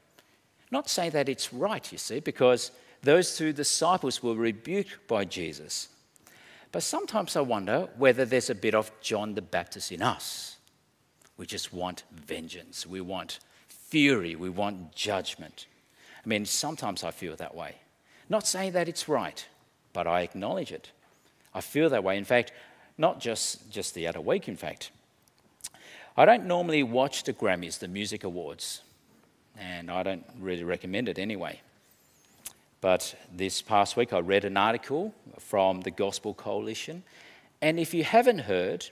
Not 0.70 0.88
saying 0.88 1.10
that 1.10 1.28
it's 1.28 1.52
right, 1.52 1.90
you 1.92 1.98
see, 1.98 2.20
because 2.20 2.70
those 3.02 3.36
two 3.36 3.52
disciples 3.52 4.22
were 4.22 4.34
rebuked 4.34 5.06
by 5.06 5.24
Jesus. 5.24 5.88
But 6.70 6.82
sometimes 6.82 7.36
I 7.36 7.40
wonder 7.42 7.88
whether 7.98 8.24
there's 8.24 8.48
a 8.48 8.54
bit 8.54 8.74
of 8.74 8.90
John 9.02 9.34
the 9.34 9.42
Baptist 9.42 9.92
in 9.92 10.00
us. 10.00 10.56
We 11.36 11.46
just 11.46 11.72
want 11.72 12.04
vengeance, 12.12 12.86
we 12.86 13.00
want 13.00 13.40
fury, 13.68 14.36
we 14.36 14.48
want 14.48 14.94
judgment. 14.94 15.66
I 16.24 16.28
mean, 16.28 16.46
sometimes 16.46 17.04
I 17.04 17.10
feel 17.10 17.36
that 17.36 17.54
way. 17.54 17.76
Not 18.28 18.46
saying 18.46 18.72
that 18.72 18.88
it's 18.88 19.08
right, 19.08 19.46
but 19.92 20.06
I 20.06 20.22
acknowledge 20.22 20.72
it. 20.72 20.90
I 21.52 21.60
feel 21.60 21.90
that 21.90 22.04
way. 22.04 22.16
In 22.16 22.24
fact, 22.24 22.52
not 22.96 23.20
just, 23.20 23.70
just 23.70 23.94
the 23.94 24.06
other 24.06 24.20
week, 24.20 24.48
in 24.48 24.56
fact. 24.56 24.90
I 26.14 26.26
don't 26.26 26.44
normally 26.44 26.82
watch 26.82 27.24
the 27.24 27.32
Grammys, 27.32 27.78
the 27.78 27.88
music 27.88 28.22
awards, 28.22 28.82
and 29.58 29.90
I 29.90 30.02
don't 30.02 30.26
really 30.38 30.64
recommend 30.64 31.08
it 31.08 31.18
anyway. 31.18 31.60
But 32.82 33.14
this 33.32 33.62
past 33.62 33.96
week, 33.96 34.12
I 34.12 34.18
read 34.18 34.44
an 34.44 34.58
article 34.58 35.14
from 35.38 35.80
the 35.80 35.90
Gospel 35.90 36.34
Coalition, 36.34 37.02
and 37.62 37.80
if 37.80 37.94
you 37.94 38.04
haven't 38.04 38.40
heard, 38.40 38.90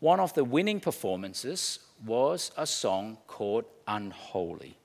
one 0.00 0.18
of 0.18 0.34
the 0.34 0.42
winning 0.42 0.80
performances 0.80 1.78
was 2.04 2.50
a 2.56 2.66
song 2.66 3.18
called 3.28 3.66
Unholy. 3.86 4.76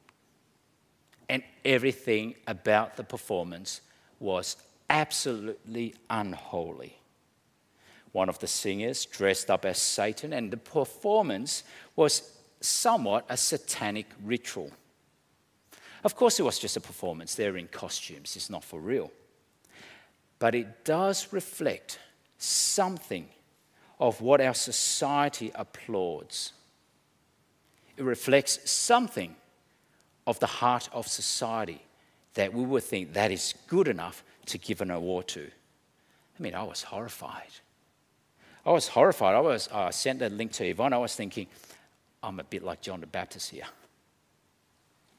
And 1.28 1.42
everything 1.64 2.36
about 2.46 2.96
the 2.96 3.04
performance 3.04 3.82
was 4.20 4.58
absolutely 4.90 5.96
unholy 6.12 7.00
one 8.16 8.30
of 8.30 8.40
the 8.40 8.48
singers 8.48 9.06
dressed 9.06 9.52
up 9.52 9.66
as 9.66 9.78
Satan, 9.78 10.32
and 10.32 10.50
the 10.50 10.56
performance 10.56 11.64
was 11.98 12.32
somewhat 12.62 13.26
a 13.28 13.36
satanic 13.36 14.06
ritual. 14.24 14.72
Of 16.02 16.16
course, 16.16 16.40
it 16.40 16.44
was 16.44 16.58
just 16.58 16.78
a 16.78 16.80
performance, 16.80 17.36
they're 17.36 17.58
in 17.58 17.68
costumes, 17.68 18.38
it's 18.38 18.50
not 18.50 18.64
for 18.64 18.80
real. 18.80 19.12
But 20.40 20.56
it 20.56 20.86
does 20.86 21.34
reflect 21.34 22.00
something 22.38 23.28
of 24.00 24.22
what 24.22 24.40
our 24.40 24.54
society 24.54 25.52
applauds. 25.54 26.54
It 27.98 28.04
reflects 28.06 28.72
something 28.72 29.36
of 30.26 30.40
the 30.40 30.48
heart 30.64 30.88
of 30.94 31.06
society 31.06 31.82
that 32.36 32.54
we 32.54 32.64
would 32.64 32.84
think 32.84 33.12
that 33.12 33.32
is 33.32 33.56
good 33.68 33.90
enough 33.90 34.24
to 34.46 34.58
give 34.58 34.80
an 34.80 34.92
award 34.92 35.28
to. 35.28 35.52
I 36.40 36.42
mean, 36.42 36.56
I 36.56 36.64
was 36.64 36.84
horrified. 36.84 37.52
I 38.66 38.72
was 38.72 38.88
horrified. 38.88 39.36
I 39.36 39.42
was 39.42 39.70
uh, 39.72 39.92
sent 39.92 40.20
that 40.20 40.32
link 40.32 40.52
to 40.54 40.66
Yvonne. 40.66 40.94
I 40.94 40.98
was 40.98 41.16
thinking, 41.16 41.48
I'm 42.24 42.40
a 42.40 42.44
bit 42.44 42.64
like 42.64 42.82
John 42.82 43.02
the 43.02 43.08
Baptist 43.08 43.52
here. 43.52 43.66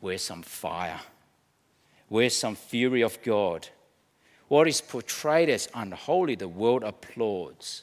Where's 0.00 0.22
some 0.22 0.42
fire? 0.42 1.00
Where's 2.08 2.36
some 2.36 2.56
fury 2.56 3.02
of 3.02 3.22
God? 3.22 3.68
What 4.48 4.68
is 4.68 4.80
portrayed 4.80 5.48
as 5.48 5.68
unholy, 5.74 6.34
the 6.34 6.48
world 6.48 6.84
applauds. 6.84 7.82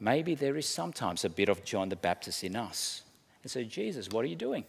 Maybe 0.00 0.34
there 0.34 0.56
is 0.56 0.66
sometimes 0.66 1.24
a 1.24 1.30
bit 1.30 1.48
of 1.48 1.64
John 1.64 1.88
the 1.88 1.96
Baptist 1.96 2.44
in 2.44 2.56
us. 2.56 3.02
And 3.42 3.50
so, 3.50 3.62
Jesus, 3.62 4.08
what 4.10 4.24
are 4.24 4.28
you 4.28 4.36
doing? 4.36 4.64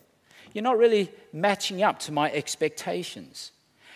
You're 0.53 0.63
not 0.63 0.77
really 0.77 1.12
matching 1.32 1.82
up 1.82 2.00
to 2.00 2.12
my 2.12 2.32
expectations. 2.32 3.51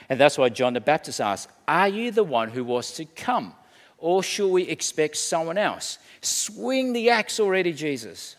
And 0.10 0.20
that's 0.20 0.38
why 0.38 0.50
John 0.50 0.74
the 0.74 0.82
Baptist 0.82 1.22
asked, 1.22 1.50
Are 1.68 1.88
you 1.88 2.12
the 2.12 2.24
one 2.24 2.50
who 2.50 2.64
was 2.64 2.92
to 2.94 3.06
come? 3.06 3.54
Or 3.98 4.22
should 4.22 4.50
we 4.50 4.64
expect 4.64 5.18
someone 5.18 5.58
else? 5.58 5.98
Swing 6.22 6.94
the 6.94 7.10
axe 7.10 7.40
already, 7.40 7.74
Jesus. 7.74 8.36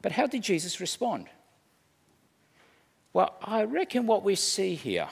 But 0.00 0.12
how 0.12 0.26
did 0.26 0.42
Jesus 0.42 0.80
respond? 0.80 1.26
Well, 3.12 3.34
I 3.42 3.64
reckon 3.64 4.06
what 4.06 4.24
we 4.24 4.34
see 4.34 4.74
here 4.74 5.08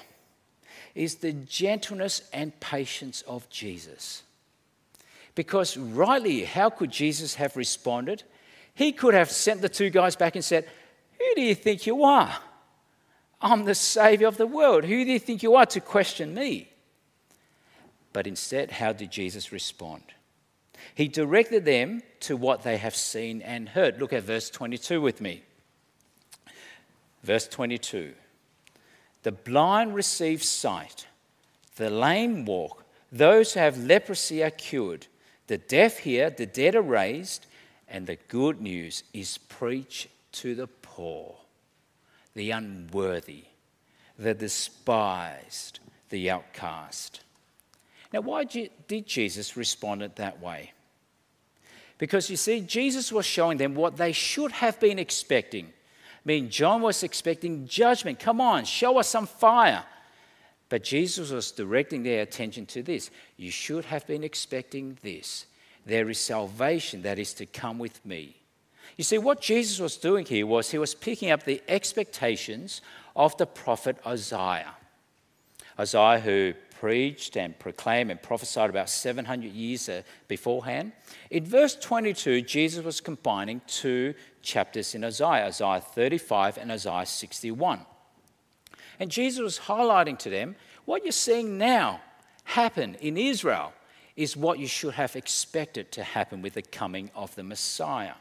is 0.94 1.16
the 1.16 1.32
gentleness 1.32 2.22
and 2.32 2.58
patience 2.58 3.22
of 3.22 3.48
Jesus. 3.48 4.22
Because, 5.34 5.76
rightly, 5.76 6.44
how 6.44 6.70
could 6.70 6.90
Jesus 6.90 7.36
have 7.36 7.56
responded? 7.56 8.24
He 8.74 8.92
could 8.92 9.14
have 9.14 9.30
sent 9.30 9.62
the 9.62 9.68
two 9.68 9.90
guys 9.90 10.16
back 10.16 10.34
and 10.34 10.44
said, 10.44 10.66
Who 11.18 11.34
do 11.36 11.42
you 11.42 11.54
think 11.54 11.86
you 11.86 12.02
are? 12.02 12.34
I'm 13.40 13.64
the 13.64 13.74
Savior 13.74 14.26
of 14.26 14.36
the 14.36 14.46
world. 14.46 14.84
Who 14.84 15.04
do 15.04 15.12
you 15.12 15.18
think 15.18 15.42
you 15.42 15.54
are 15.54 15.66
to 15.66 15.80
question 15.80 16.34
me? 16.34 16.68
But 18.12 18.26
instead, 18.26 18.72
how 18.72 18.92
did 18.92 19.10
Jesus 19.10 19.52
respond? 19.52 20.02
He 20.94 21.08
directed 21.08 21.64
them 21.64 22.02
to 22.20 22.36
what 22.36 22.62
they 22.62 22.78
have 22.78 22.96
seen 22.96 23.42
and 23.42 23.68
heard. 23.68 24.00
Look 24.00 24.12
at 24.12 24.22
verse 24.22 24.50
22 24.50 25.00
with 25.00 25.20
me. 25.20 25.42
Verse 27.22 27.46
22. 27.48 28.14
the 29.22 29.32
blind 29.32 29.94
receive 29.94 30.42
sight, 30.42 31.06
the 31.76 31.90
lame 31.90 32.44
walk, 32.44 32.84
those 33.12 33.52
who 33.52 33.60
have 33.60 33.76
leprosy 33.78 34.42
are 34.42 34.50
cured, 34.50 35.06
the 35.46 35.58
deaf 35.58 35.98
hear, 35.98 36.30
the 36.30 36.46
dead 36.46 36.74
are 36.74 36.82
raised, 36.82 37.46
and 37.88 38.06
the 38.06 38.16
good 38.28 38.60
news 38.60 39.02
is 39.12 39.36
preached 39.36 40.08
to 40.32 40.54
the 40.54 40.66
poor, 40.66 41.36
the 42.34 42.50
unworthy, 42.50 43.44
the 44.18 44.32
despised, 44.32 45.80
the 46.08 46.30
outcast. 46.30 47.20
Now, 48.12 48.20
why 48.20 48.44
did 48.44 49.06
Jesus 49.06 49.56
respond 49.56 50.02
it 50.02 50.16
that 50.16 50.40
way? 50.40 50.72
Because 51.98 52.30
you 52.30 52.36
see, 52.36 52.60
Jesus 52.60 53.12
was 53.12 53.26
showing 53.26 53.58
them 53.58 53.74
what 53.74 53.96
they 53.96 54.12
should 54.12 54.52
have 54.52 54.80
been 54.80 54.98
expecting. 54.98 55.66
I 55.66 56.22
mean, 56.24 56.50
John 56.50 56.82
was 56.82 57.02
expecting 57.02 57.66
judgment. 57.66 58.18
Come 58.18 58.40
on, 58.40 58.64
show 58.64 58.98
us 58.98 59.08
some 59.08 59.26
fire. 59.26 59.84
But 60.70 60.82
Jesus 60.82 61.30
was 61.30 61.50
directing 61.50 62.02
their 62.02 62.22
attention 62.22 62.64
to 62.66 62.82
this. 62.82 63.10
You 63.36 63.50
should 63.50 63.84
have 63.86 64.06
been 64.06 64.24
expecting 64.24 64.96
this. 65.02 65.46
There 65.84 66.08
is 66.08 66.18
salvation 66.18 67.02
that 67.02 67.18
is 67.18 67.34
to 67.34 67.46
come 67.46 67.78
with 67.78 68.04
me. 68.06 68.36
You 68.96 69.04
see, 69.04 69.18
what 69.18 69.40
Jesus 69.40 69.78
was 69.78 69.96
doing 69.96 70.26
here 70.26 70.46
was 70.46 70.70
he 70.70 70.78
was 70.78 70.94
picking 70.94 71.30
up 71.30 71.44
the 71.44 71.62
expectations 71.68 72.82
of 73.16 73.36
the 73.36 73.46
prophet 73.46 73.96
Isaiah. 74.06 74.74
Isaiah, 75.78 76.20
who 76.20 76.54
preached 76.80 77.36
and 77.36 77.58
proclaimed 77.58 78.10
and 78.10 78.22
prophesied 78.22 78.70
about 78.70 78.88
700 78.88 79.52
years 79.52 79.86
uh, 79.90 80.00
beforehand. 80.28 80.92
In 81.30 81.44
verse 81.44 81.76
22, 81.76 82.40
Jesus 82.40 82.82
was 82.82 83.02
combining 83.02 83.60
two 83.66 84.14
chapters 84.40 84.94
in 84.94 85.04
Isaiah 85.04 85.44
Isaiah 85.44 85.80
35 85.80 86.56
and 86.56 86.72
Isaiah 86.72 87.04
61. 87.04 87.80
And 88.98 89.10
Jesus 89.10 89.40
was 89.42 89.58
highlighting 89.58 90.18
to 90.20 90.30
them 90.30 90.56
what 90.86 91.04
you're 91.04 91.12
seeing 91.12 91.58
now 91.58 92.00
happen 92.44 92.94
in 92.94 93.18
Israel 93.18 93.74
is 94.16 94.34
what 94.34 94.58
you 94.58 94.66
should 94.66 94.94
have 94.94 95.16
expected 95.16 95.92
to 95.92 96.02
happen 96.02 96.40
with 96.40 96.54
the 96.54 96.62
coming 96.62 97.10
of 97.14 97.34
the 97.34 97.42
Messiah. 97.42 98.14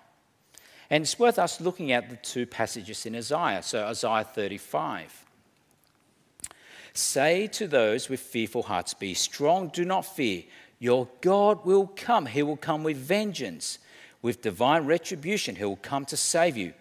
And 0.89 1.03
it's 1.03 1.17
worth 1.17 1.39
us 1.39 1.61
looking 1.61 1.93
at 1.93 2.09
the 2.09 2.17
two 2.17 2.45
passages 2.45 3.05
in 3.05 3.15
Isaiah. 3.15 3.63
So, 3.63 3.85
Isaiah 3.85 4.25
35. 4.25 5.28
Say 6.93 7.48
to 7.48 7.67
those 7.67 8.10
with 8.10 8.19
fearful 8.19 8.63
hearts, 8.63 8.93
Be 8.93 9.13
strong, 9.13 9.69
do 9.69 9.86
not 9.86 10.05
fear. 10.05 10.43
Your 10.79 11.08
God 11.22 11.65
will 11.65 11.88
come. 11.88 12.25
He 12.25 12.41
will 12.41 12.58
come 12.58 12.84
with 12.84 12.98
vengeance, 12.98 13.79
with 14.22 14.41
divine 14.41 14.86
retribution. 14.86 15.55
He 15.55 15.65
will 15.65 15.75
come 15.75 16.05
to 16.05 16.17
save 16.17 16.58
you. 16.58 16.74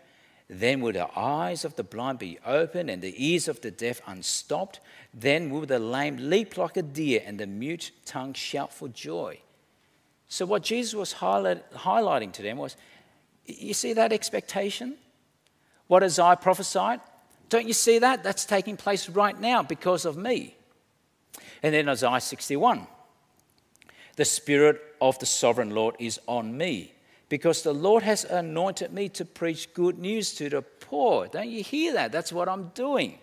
Then 0.49 0.81
will 0.81 0.93
the 0.93 1.09
eyes 1.19 1.65
of 1.65 1.77
the 1.77 1.85
blind 1.85 2.19
be 2.19 2.39
opened 2.47 2.89
and 2.89 3.03
the 3.03 3.15
ears 3.23 3.49
of 3.49 3.61
the 3.61 3.71
deaf 3.71 4.01
unstopped. 4.07 4.81
Then 5.13 5.51
will 5.51 5.67
the 5.67 5.79
lame 5.79 6.17
leap 6.31 6.57
like 6.57 6.77
a 6.77 6.83
deer 6.83 7.23
and 7.25 7.39
the 7.39 7.47
mute 7.47 7.91
tongue 8.07 8.33
shout 8.33 8.73
for 8.73 8.89
joy. 8.89 9.41
So, 10.29 10.47
what 10.47 10.63
Jesus 10.63 10.95
was 10.95 11.13
highlight, 11.15 11.71
highlighting 11.73 12.33
to 12.35 12.43
them 12.43 12.59
was 12.59 12.77
you 13.45 13.75
see 13.75 13.95
that 13.95 14.13
expectation? 14.13 14.97
What 15.87 16.03
Isaiah 16.03 16.37
prophesied? 16.37 17.01
Don't 17.49 17.67
you 17.67 17.73
see 17.73 17.99
that? 17.99 18.23
That's 18.23 18.45
taking 18.45 18.77
place 18.77 19.09
right 19.09 19.39
now 19.39 19.63
because 19.63 20.05
of 20.05 20.17
me. 20.17 20.57
And 21.63 21.75
then 21.75 21.89
Isaiah 21.89 22.21
61 22.21 22.87
The 24.17 24.25
Spirit 24.25 24.81
of 25.01 25.19
the 25.19 25.27
sovereign 25.27 25.71
Lord 25.71 25.97
is 25.99 26.21
on 26.27 26.57
me 26.57 26.93
because 27.29 27.63
the 27.63 27.75
Lord 27.75 28.03
has 28.03 28.25
anointed 28.25 28.93
me 28.93 29.09
to 29.11 29.25
preach 29.25 29.73
good 29.75 29.99
news 29.99 30.35
to 30.35 30.49
the 30.49 30.63
poor. 30.63 31.27
Don't 31.27 31.49
you 31.49 31.63
hear 31.63 31.93
that? 31.95 32.13
That's 32.13 32.33
what 32.33 32.49
I'm 32.49 32.69
doing. 32.75 33.19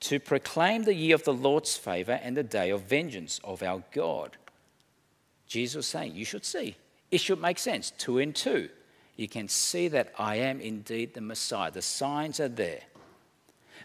To 0.00 0.20
proclaim 0.20 0.84
the 0.84 0.94
year 0.94 1.14
of 1.14 1.24
the 1.24 1.34
Lord's 1.34 1.76
favor 1.76 2.20
and 2.22 2.36
the 2.36 2.42
day 2.42 2.70
of 2.70 2.82
vengeance 2.82 3.40
of 3.42 3.62
our 3.62 3.82
God. 3.92 4.36
Jesus 5.46 5.86
saying, 5.86 6.14
You 6.14 6.24
should 6.24 6.44
see. 6.44 6.76
It 7.10 7.20
should 7.20 7.40
make 7.40 7.58
sense. 7.58 7.90
Two 7.96 8.18
and 8.18 8.34
two. 8.34 8.68
You 9.16 9.28
can 9.28 9.48
see 9.48 9.88
that 9.88 10.12
I 10.16 10.36
am 10.36 10.60
indeed 10.60 11.14
the 11.14 11.20
Messiah. 11.20 11.72
The 11.72 11.82
signs 11.82 12.38
are 12.38 12.48
there. 12.48 12.82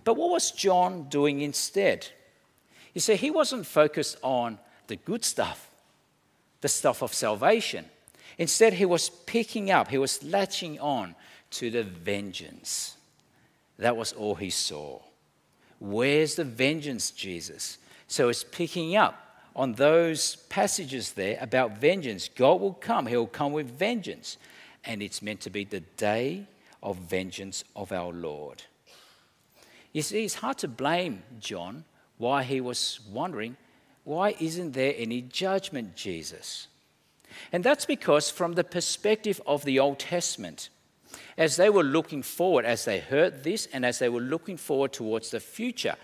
But 0.04 0.16
what 0.16 0.30
was 0.30 0.52
John 0.52 1.04
doing 1.10 1.42
instead? 1.42 2.08
You 2.94 3.02
see, 3.02 3.16
he 3.16 3.32
wasn't 3.32 3.66
focused 3.66 4.18
on 4.22 4.60
the 4.88 4.96
good 4.96 5.24
stuff, 5.24 5.70
the 6.62 6.68
stuff 6.68 7.02
of 7.02 7.14
salvation. 7.14 7.86
Instead, 8.38 8.74
he 8.74 8.86
was 8.86 9.10
picking 9.10 9.72
up, 9.72 9.90
he 9.90 9.98
was 9.98 10.24
latching 10.24 10.80
on 10.80 11.16
to 11.52 11.70
the 11.70 11.84
vengeance. 11.84 12.98
That 13.78 13.98
was 13.98 14.14
all 14.14 14.36
he 14.36 14.50
saw. 14.50 15.00
Where's 15.80 16.36
the 16.36 16.44
vengeance, 16.44 17.12
Jesus? 17.12 17.78
So 18.08 18.30
it's 18.30 18.44
picking 18.44 18.96
up 18.96 19.20
on 19.56 19.74
those 19.74 20.36
passages 20.48 21.14
there 21.14 21.38
about 21.42 21.78
vengeance. 21.78 22.30
God 22.30 22.62
will 22.62 22.74
come, 22.74 23.06
He 23.06 23.18
will 23.18 23.28
come 23.28 23.54
with 23.54 23.78
vengeance. 23.78 24.38
And 24.86 25.02
it's 25.02 25.22
meant 25.22 25.42
to 25.42 25.50
be 25.50 25.64
the 25.64 25.80
day 25.80 26.46
of 26.82 26.98
vengeance 26.98 27.64
of 27.76 27.92
our 27.92 28.12
Lord. 28.12 28.64
You 29.94 30.02
see, 30.02 30.26
it's 30.26 30.36
hard 30.36 30.58
to 30.60 30.68
blame 30.68 31.24
John 31.40 31.86
why 32.18 32.44
he 32.44 32.60
was 32.60 33.00
wondering, 33.12 33.58
why 34.04 34.36
isn't 34.40 34.74
there 34.74 34.94
any 34.98 35.22
judgment, 35.22 35.96
Jesus? 35.96 36.68
And 37.52 37.64
that's 37.64 37.86
because, 37.86 38.30
from 38.30 38.54
the 38.54 38.64
perspective 38.64 39.42
of 39.48 39.64
the 39.64 39.80
Old 39.80 40.00
Testament, 40.00 40.70
as 41.38 41.56
they 41.56 41.70
were 41.70 41.84
looking 41.84 42.24
forward, 42.24 42.66
as 42.66 42.86
they 42.86 43.00
heard 43.00 43.44
this, 43.44 43.68
and 43.72 43.86
as 43.86 44.00
they 44.00 44.10
were 44.10 44.22
looking 44.22 44.58
forward 44.58 44.94
towards 44.94 45.32
the 45.32 45.40
future, 45.40 45.96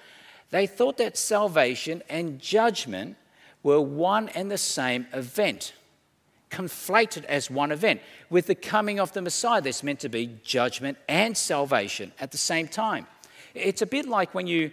they 0.51 0.65
thought 0.65 0.97
that 0.97 1.17
salvation 1.17 2.01
and 2.09 2.39
judgment 2.39 3.17
were 3.61 3.81
one 3.81 4.29
and 4.29 4.49
the 4.49 4.57
same 4.57 5.07
event, 5.13 5.73
conflated 6.49 7.25
as 7.25 7.51
one 7.51 7.71
event. 7.71 8.01
With 8.29 8.47
the 8.47 8.55
coming 8.55 8.99
of 8.99 9.13
the 9.13 9.21
Messiah, 9.21 9.61
there's 9.61 9.83
meant 9.83 9.99
to 9.99 10.09
be 10.09 10.37
judgment 10.43 10.97
and 11.07 11.35
salvation 11.35 12.11
at 12.19 12.31
the 12.31 12.37
same 12.37 12.67
time. 12.67 13.05
It's 13.59 13.81
a 13.81 13.85
bit 13.85 14.07
like 14.07 14.33
when 14.33 14.47
you 14.47 14.71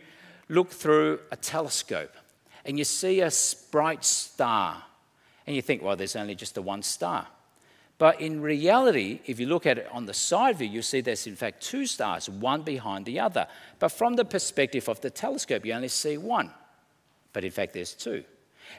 look 0.49 0.71
through 0.71 1.21
a 1.31 1.37
telescope 1.37 2.15
and 2.65 2.79
you 2.79 2.85
see 2.85 3.21
a 3.21 3.31
bright 3.71 4.05
star 4.05 4.83
and 5.47 5.55
you 5.55 5.63
think, 5.63 5.83
well, 5.83 5.97
there's 5.97 6.17
only 6.17 6.35
just 6.35 6.55
the 6.55 6.63
one 6.63 6.83
star. 6.83 7.27
But 7.99 8.21
in 8.21 8.43
reality, 8.43 9.21
if 9.25 9.41
you 9.41 9.47
look 9.47 9.65
at 9.65 9.79
it 9.79 9.89
on 9.91 10.05
the 10.05 10.13
side 10.13 10.59
view, 10.59 10.69
you 10.69 10.83
see 10.83 11.01
there's 11.01 11.27
in 11.27 11.37
fact 11.37 11.63
two 11.63 11.87
stars, 11.87 12.29
one 12.29 12.63
behind 12.63 13.07
the 13.07 13.21
other. 13.21 13.47
But 13.79 13.89
from 13.89 14.17
the 14.17 14.25
perspective 14.25 14.89
of 14.89 15.01
the 15.01 15.11
telescope, 15.11 15.65
you 15.65 15.73
only 15.73 15.89
see 15.89 16.19
one. 16.19 16.51
But 17.33 17.45
in 17.45 17.51
fact, 17.51 17.73
there's 17.73 17.95
two. 17.95 18.25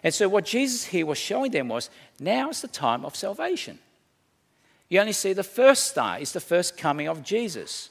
And 0.04 0.14
so 0.14 0.30
what 0.30 0.46
Jesus 0.46 0.86
here 0.86 1.06
was 1.06 1.18
showing 1.18 1.52
them 1.52 1.70
was 1.70 1.90
now 2.20 2.50
is 2.50 2.62
the 2.62 2.68
time 2.68 3.06
of 3.06 3.16
salvation. 3.16 3.80
You 4.90 5.00
only 5.00 5.14
see 5.14 5.34
the 5.34 5.44
first 5.44 5.88
star, 5.88 6.20
is 6.20 6.34
the 6.34 6.40
first 6.40 6.78
coming 6.78 7.08
of 7.08 7.24
Jesus 7.24 7.90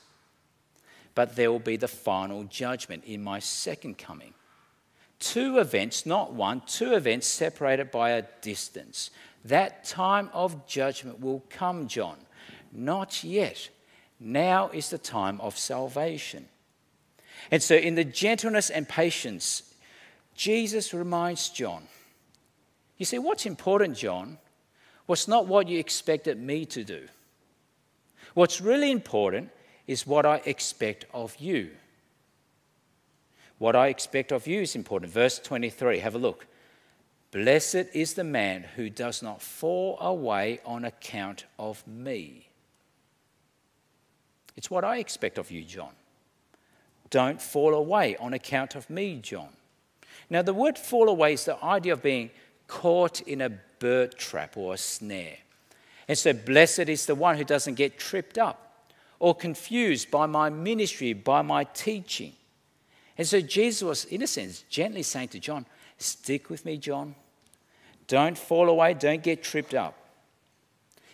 but 1.17 1.35
there 1.35 1.51
will 1.51 1.59
be 1.59 1.79
the 1.79 1.89
final 1.89 2.45
judgment 2.45 3.03
in 3.05 3.25
my 3.25 3.41
second 3.41 3.97
coming. 3.97 4.35
Two 5.19 5.59
events, 5.59 6.05
not 6.05 6.35
one, 6.35 6.61
two 6.67 6.93
events 6.93 7.27
separated 7.27 7.91
by 7.91 8.11
a 8.11 8.23
distance. 8.43 9.11
That 9.47 9.85
time 9.85 10.29
of 10.35 10.67
judgment 10.67 11.21
will 11.21 11.43
come, 11.49 11.89
John. 11.89 12.19
Not 12.71 13.25
yet. 13.25 13.71
Now 14.21 14.69
is 14.69 14.91
the 14.91 14.99
time 14.99 15.41
of 15.41 15.57
salvation. 15.57 16.49
And 17.51 17.63
so, 17.63 17.75
in 17.75 17.95
the 17.95 18.05
gentleness 18.05 18.69
and 18.69 18.87
patience, 18.87 19.75
Jesus 20.35 20.93
reminds 20.93 21.49
John. 21.49 21.85
You 22.99 23.07
see, 23.07 23.19
what's 23.19 23.47
important, 23.47 23.97
John, 23.97 24.37
was 25.07 25.29
not 25.29 25.47
what 25.47 25.69
you 25.69 25.79
expected 25.79 26.39
me 26.39 26.67
to 26.67 26.85
do. 26.85 27.09
What's 28.35 28.61
really 28.61 28.91
important 28.91 29.51
is 29.87 30.07
what 30.07 30.27
I 30.27 30.37
expect 30.44 31.05
of 31.14 31.37
you. 31.37 31.70
What 33.59 33.77
I 33.77 33.88
expect 33.88 34.33
of 34.33 34.46
you 34.46 34.62
is 34.62 34.77
important. 34.77 35.12
Verse 35.12 35.38
23, 35.38 36.01
have 36.01 36.14
a 36.14 36.18
look. 36.18 36.46
Blessed 37.31 37.87
is 37.94 38.14
the 38.14 38.25
man 38.25 38.64
who 38.77 38.90
does 38.90 39.22
not 39.22 39.42
fall 39.42 39.99
away 40.01 40.61
on 40.64 40.85
account 40.85 41.44
of 41.59 41.87
me. 41.87 42.49
It's 44.57 44.70
what 44.70 44.85
I 44.85 44.99
expect 44.99 45.38
of 45.38 45.51
you, 45.51 45.62
John. 45.62 45.92
Don't 47.11 47.40
fall 47.40 47.75
away 47.75 48.16
on 48.16 48.35
account 48.35 48.75
of 48.75 48.88
me, 48.90 49.20
John. 49.22 49.49
Now, 50.29 50.42
the 50.42 50.55
word 50.55 50.79
fall 50.79 51.09
away 51.09 51.35
is 51.35 51.44
the 51.44 51.62
idea 51.62 51.92
of 51.92 52.03
being 52.03 52.31
caught 52.66 53.20
in 53.22 53.40
a 53.40 53.51
bird 53.79 54.16
trap 54.16 54.57
or 54.57 54.75
a 54.75 54.79
snare. 54.79 55.37
And 56.09 56.16
so, 56.18 56.33
blessed 56.33 56.88
is 56.88 57.07
the 57.07 57.14
one 57.14 57.37
who 57.37 57.44
doesn't 57.44 57.75
get 57.75 57.99
tripped 57.99 58.38
up 58.38 58.66
or 59.19 59.35
confused 59.35 60.11
by 60.11 60.27
my 60.27 60.51
ministry, 60.51 61.13
by 61.13 61.43
my 61.43 61.65
teaching. 61.65 62.33
And 63.19 63.27
so 63.27 63.41
Jesus 63.41 63.83
was, 63.83 64.05
in 64.05 64.23
a 64.23 64.27
sense, 64.27 64.65
gently 64.69 65.03
saying 65.03 65.29
to 65.29 65.39
John, 65.39 65.67
Stick 65.99 66.51
with 66.51 66.65
me, 66.65 66.77
John. 66.77 67.15
Don't 68.07 68.37
fall 68.37 68.69
away, 68.69 68.95
don't 68.95 69.23
get 69.23 69.43
tripped 69.43 69.75
up. 69.75 69.95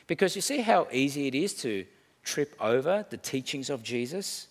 Because 0.06 0.34
you 0.34 0.42
see 0.42 0.60
how 0.60 0.88
easy 0.90 1.28
it 1.28 1.34
is 1.34 1.54
to 1.54 1.86
trip 2.24 2.54
over 2.60 3.06
the 3.08 3.16
teachings 3.16 3.70
of 3.70 3.82
Jesus, 3.82 4.48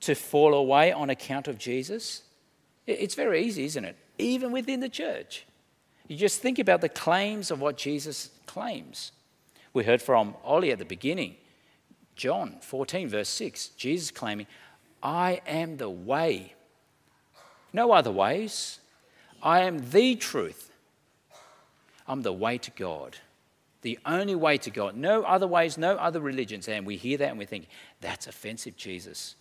to 0.00 0.14
fall 0.14 0.54
away 0.54 0.92
on 0.92 1.10
account 1.10 1.48
of 1.48 1.58
Jesus. 1.58 2.22
It's 2.86 3.14
very 3.14 3.44
easy, 3.44 3.64
isn't 3.64 3.84
it? 3.84 3.96
Even 4.18 4.52
within 4.52 4.80
the 4.80 4.88
church. 4.88 5.46
You 6.08 6.16
just 6.16 6.40
think 6.40 6.58
about 6.58 6.80
the 6.80 6.88
claims 6.88 7.50
of 7.50 7.60
what 7.60 7.76
Jesus 7.76 8.30
claims. 8.46 9.12
We 9.72 9.84
heard 9.84 10.00
from 10.00 10.34
Ollie 10.44 10.70
at 10.70 10.78
the 10.78 10.84
beginning, 10.84 11.36
John 12.16 12.56
14, 12.62 13.08
verse 13.08 13.28
6, 13.28 13.68
Jesus 13.68 14.10
claiming, 14.10 14.46
I 15.02 15.40
am 15.46 15.76
the 15.76 15.90
way. 15.90 16.54
No 17.72 17.92
other 17.92 18.10
ways. 18.10 18.80
I 19.42 19.60
am 19.60 19.90
the 19.90 20.16
truth. 20.16 20.72
I'm 22.08 22.22
the 22.22 22.32
way 22.32 22.58
to 22.58 22.70
God. 22.70 23.18
The 23.82 23.98
only 24.06 24.34
way 24.34 24.56
to 24.58 24.70
God. 24.70 24.96
No 24.96 25.22
other 25.22 25.46
ways, 25.46 25.76
no 25.76 25.96
other 25.96 26.20
religions. 26.20 26.68
And 26.68 26.86
we 26.86 26.96
hear 26.96 27.18
that 27.18 27.28
and 27.28 27.38
we 27.38 27.44
think, 27.44 27.68
that's 28.00 28.26
offensive, 28.26 28.76
Jesus. 28.76 29.36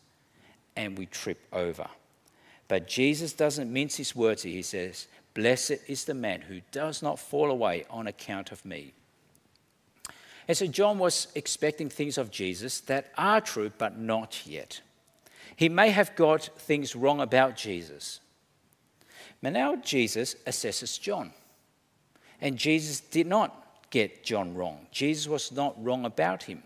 And 0.75 0.97
we 0.97 1.05
trip 1.05 1.39
over. 1.53 1.87
But 2.67 2.87
Jesus 2.87 3.33
doesn't 3.33 3.71
mince 3.71 3.95
his 3.95 4.15
words 4.15 4.43
here. 4.43 4.53
He 4.53 4.61
says, 4.61 5.07
Blessed 5.33 5.77
is 5.87 6.05
the 6.05 6.13
man 6.13 6.41
who 6.41 6.61
does 6.71 7.01
not 7.01 7.19
fall 7.19 7.51
away 7.51 7.85
on 7.89 8.07
account 8.07 8.51
of 8.51 8.65
me. 8.65 8.93
And 10.47 10.55
so 10.55 10.67
John 10.67 10.99
was 10.99 11.27
expecting 11.35 11.89
things 11.89 12.17
of 12.17 12.31
Jesus 12.31 12.79
that 12.81 13.11
are 13.17 13.41
true, 13.41 13.71
but 13.77 13.97
not 13.97 14.45
yet. 14.45 14.81
He 15.55 15.69
may 15.69 15.89
have 15.89 16.15
got 16.15 16.49
things 16.57 16.95
wrong 16.95 17.21
about 17.21 17.55
Jesus. 17.55 18.19
But 19.41 19.53
now 19.53 19.75
Jesus 19.77 20.35
assesses 20.45 20.99
John. 20.99 21.31
And 22.41 22.57
Jesus 22.57 22.99
did 22.99 23.27
not 23.27 23.89
get 23.89 24.23
John 24.23 24.53
wrong. 24.55 24.87
Jesus 24.91 25.27
was 25.27 25.51
not 25.51 25.81
wrong 25.83 26.05
about 26.05 26.43
him. 26.43 26.63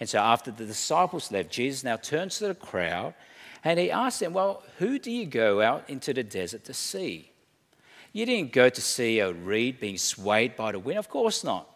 And 0.00 0.08
so 0.08 0.18
after 0.18 0.50
the 0.50 0.66
disciples 0.66 1.32
left, 1.32 1.50
Jesus 1.50 1.82
now 1.82 1.96
turns 1.96 2.38
to 2.38 2.48
the 2.48 2.54
crowd 2.54 3.14
and 3.64 3.78
he 3.78 3.90
asks 3.90 4.20
them, 4.20 4.32
Well, 4.32 4.62
who 4.78 4.98
do 4.98 5.10
you 5.10 5.26
go 5.26 5.60
out 5.60 5.88
into 5.88 6.12
the 6.12 6.22
desert 6.22 6.64
to 6.64 6.74
see? 6.74 7.30
You 8.12 8.26
didn't 8.26 8.52
go 8.52 8.68
to 8.68 8.80
see 8.80 9.18
a 9.18 9.32
reed 9.32 9.80
being 9.80 9.98
swayed 9.98 10.56
by 10.56 10.72
the 10.72 10.78
wind? 10.78 10.98
Of 10.98 11.08
course 11.08 11.42
not. 11.42 11.68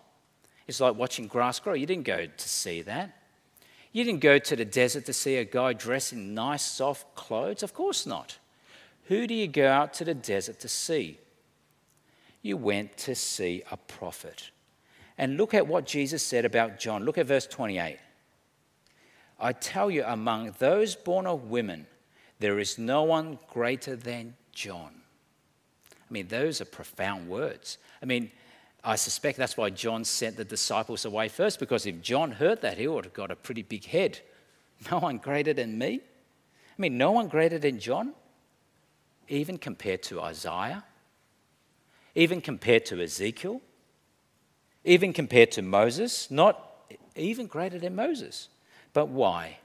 It's 0.66 0.80
like 0.80 0.96
watching 0.96 1.26
grass 1.26 1.58
grow. 1.60 1.74
You 1.74 1.86
didn't 1.86 2.04
go 2.04 2.26
to 2.26 2.48
see 2.48 2.82
that. 2.82 3.16
You 3.92 4.04
didn't 4.04 4.20
go 4.20 4.38
to 4.38 4.56
the 4.56 4.64
desert 4.64 5.04
to 5.06 5.12
see 5.12 5.36
a 5.36 5.44
guy 5.44 5.74
dressed 5.74 6.12
in 6.12 6.34
nice, 6.34 6.62
soft 6.62 7.14
clothes? 7.14 7.62
Of 7.62 7.74
course 7.74 8.06
not. 8.06 8.38
Who 9.04 9.26
do 9.26 9.34
you 9.34 9.48
go 9.48 9.68
out 9.68 9.92
to 9.94 10.04
the 10.04 10.14
desert 10.14 10.60
to 10.60 10.68
see? 10.68 11.18
You 12.40 12.56
went 12.56 12.96
to 12.98 13.14
see 13.14 13.62
a 13.70 13.76
prophet. 13.76 14.50
And 15.18 15.36
look 15.36 15.52
at 15.52 15.66
what 15.66 15.86
Jesus 15.86 16.24
said 16.24 16.44
about 16.44 16.78
John. 16.80 17.04
Look 17.04 17.18
at 17.18 17.26
verse 17.26 17.46
28. 17.46 17.98
I 19.38 19.52
tell 19.52 19.90
you, 19.90 20.04
among 20.04 20.54
those 20.58 20.94
born 20.94 21.26
of 21.26 21.50
women, 21.50 21.86
there 22.38 22.58
is 22.58 22.78
no 22.78 23.02
one 23.02 23.38
greater 23.50 23.94
than 23.94 24.34
John. 24.52 25.02
I 25.90 26.12
mean, 26.12 26.28
those 26.28 26.60
are 26.60 26.64
profound 26.64 27.28
words. 27.28 27.78
I 28.02 28.06
mean, 28.06 28.30
I 28.84 28.96
suspect 28.96 29.38
that's 29.38 29.56
why 29.56 29.70
John 29.70 30.04
sent 30.04 30.36
the 30.36 30.44
disciples 30.44 31.04
away 31.04 31.28
first, 31.28 31.60
because 31.60 31.86
if 31.86 32.02
John 32.02 32.32
heard 32.32 32.62
that, 32.62 32.78
he 32.78 32.88
would 32.88 33.04
have 33.04 33.14
got 33.14 33.30
a 33.30 33.36
pretty 33.36 33.62
big 33.62 33.84
head. 33.86 34.20
No 34.90 34.98
one 34.98 35.18
greater 35.18 35.52
than 35.54 35.78
me? 35.78 36.00
I 36.02 36.82
mean, 36.82 36.98
no 36.98 37.12
one 37.12 37.28
greater 37.28 37.56
than 37.56 37.78
John, 37.78 38.14
even 39.28 39.56
compared 39.56 40.02
to 40.04 40.20
Isaiah, 40.20 40.82
even 42.16 42.40
compared 42.40 42.84
to 42.86 43.00
Ezekiel, 43.00 43.60
even 44.84 45.12
compared 45.12 45.52
to 45.52 45.62
Moses, 45.62 46.32
not 46.32 46.68
even 47.14 47.46
greater 47.46 47.78
than 47.78 47.94
Moses. 47.94 48.48
But 48.92 49.06
why? 49.06 49.58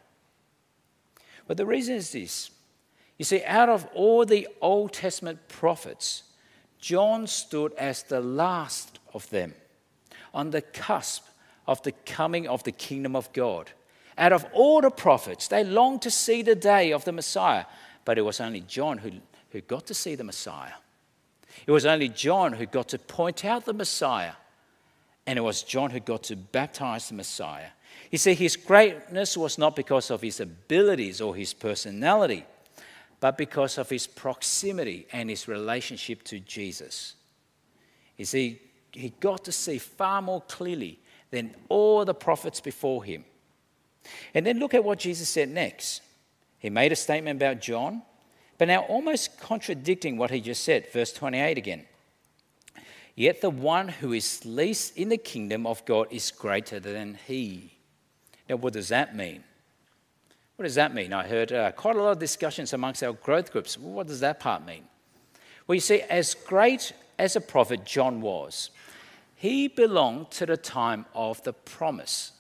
Well, 1.48 1.56
the 1.56 1.66
reason 1.66 1.96
is 1.96 2.12
this. 2.12 2.52
You 3.18 3.26
see, 3.26 3.44
out 3.44 3.70
of 3.70 3.88
all 3.96 4.26
the 4.26 4.48
Old 4.62 4.94
Testament 4.94 5.48
prophets, 5.48 6.24
John 6.80 7.28
stood 7.28 7.74
as 7.74 8.04
the 8.04 8.22
last 8.22 9.00
of 9.14 9.30
them, 9.30 9.54
on 10.34 10.52
the 10.52 10.62
cusp 10.62 11.26
of 11.66 11.82
the 11.84 11.92
coming 11.92 12.48
of 12.48 12.64
the 12.64 12.72
kingdom 12.72 13.16
of 13.16 13.32
God. 13.34 13.72
Out 14.18 14.34
of 14.34 14.46
all 14.54 14.82
the 14.82 14.90
prophets, 14.90 15.48
they 15.48 15.64
longed 15.64 16.02
to 16.04 16.12
see 16.12 16.42
the 16.42 16.56
day 16.56 16.92
of 16.92 17.06
the 17.06 17.12
Messiah, 17.12 17.66
but 18.06 18.18
it 18.18 18.24
was 18.24 18.40
only 18.40 18.62
John 18.62 18.98
who, 19.00 19.12
who 19.52 19.62
got 19.62 19.86
to 19.88 19.94
see 19.94 20.16
the 20.16 20.24
Messiah. 20.24 20.74
It 21.66 21.72
was 21.72 21.86
only 21.86 22.10
John 22.10 22.54
who 22.54 22.66
got 22.66 22.90
to 22.90 23.00
point 23.00 23.44
out 23.44 23.66
the 23.66 23.74
Messiah, 23.74 24.34
and 25.26 25.38
it 25.38 25.42
was 25.42 25.64
John 25.64 25.92
who 25.92 26.00
got 26.00 26.24
to 26.24 26.36
baptize 26.36 27.10
the 27.10 27.16
Messiah. 27.16 27.70
You 28.12 28.18
see, 28.18 28.34
his 28.34 28.56
greatness 28.56 29.36
was 29.36 29.58
not 29.58 29.76
because 29.76 30.12
of 30.12 30.22
his 30.22 30.40
abilities 30.40 31.20
or 31.20 31.36
his 31.36 31.54
personality, 31.54 32.46
but 33.20 33.38
because 33.38 33.78
of 33.78 33.90
his 33.90 34.08
proximity 34.08 35.08
and 35.12 35.30
his 35.30 35.48
relationship 35.48 36.24
to 36.24 36.40
Jesus. 36.40 37.16
You 38.18 38.26
see, 38.26 38.62
he 38.92 39.14
got 39.20 39.44
to 39.46 39.52
see 39.52 39.78
far 39.78 40.22
more 40.22 40.42
clearly 40.42 41.00
than 41.32 41.56
all 41.70 42.06
the 42.06 42.14
prophets 42.14 42.60
before 42.60 43.04
him. 43.04 43.26
And 44.34 44.46
then 44.46 44.60
look 44.60 44.74
at 44.74 44.84
what 44.84 45.00
Jesus 45.00 45.30
said 45.30 45.50
next. 45.50 46.02
He 46.60 46.70
made 46.70 46.92
a 46.92 46.96
statement 46.96 47.38
about 47.38 47.62
John, 47.62 48.02
but 48.58 48.68
now 48.68 48.82
almost 48.82 49.40
contradicting 49.40 50.18
what 50.18 50.32
he 50.32 50.42
just 50.42 50.64
said. 50.64 50.92
Verse 50.92 51.12
28 51.14 51.58
again. 51.58 51.86
Yet 53.16 53.42
the 53.42 53.50
one 53.50 53.88
who 53.88 54.14
is 54.14 54.46
least 54.46 54.96
in 54.96 55.10
the 55.10 55.18
kingdom 55.18 55.66
of 55.66 55.84
God 55.86 56.08
is 56.12 56.30
greater 56.30 56.80
than 56.80 57.18
he. 57.26 57.74
Now, 58.48 58.58
what 58.58 58.74
does 58.74 58.90
that 58.90 59.16
mean? 59.16 59.44
What 60.58 60.64
does 60.64 60.76
that 60.76 60.92
mean? 60.92 61.14
I 61.14 61.28
heard 61.28 61.52
uh, 61.52 61.72
quite 61.72 61.96
a 61.96 62.02
lot 62.02 62.14
of 62.14 62.20
discussions 62.20 62.74
amongst 62.74 63.04
our 63.04 63.14
growth 63.14 63.52
groups. 63.52 63.78
what 63.78 64.08
does 64.08 64.22
that 64.22 64.40
part 64.40 64.66
mean? 64.66 64.86
Well, 65.68 65.76
you 65.76 65.82
see, 65.82 66.02
as 66.02 66.34
great 66.34 66.94
as 67.20 67.36
a 67.36 67.42
prophet 67.42 67.86
John 67.86 68.22
was, 68.22 68.72
he 69.36 69.68
belonged 69.68 70.32
to 70.32 70.48
the 70.48 70.58
time 70.58 71.06
of 71.14 71.44
the 71.44 71.54
promise. 71.54 72.32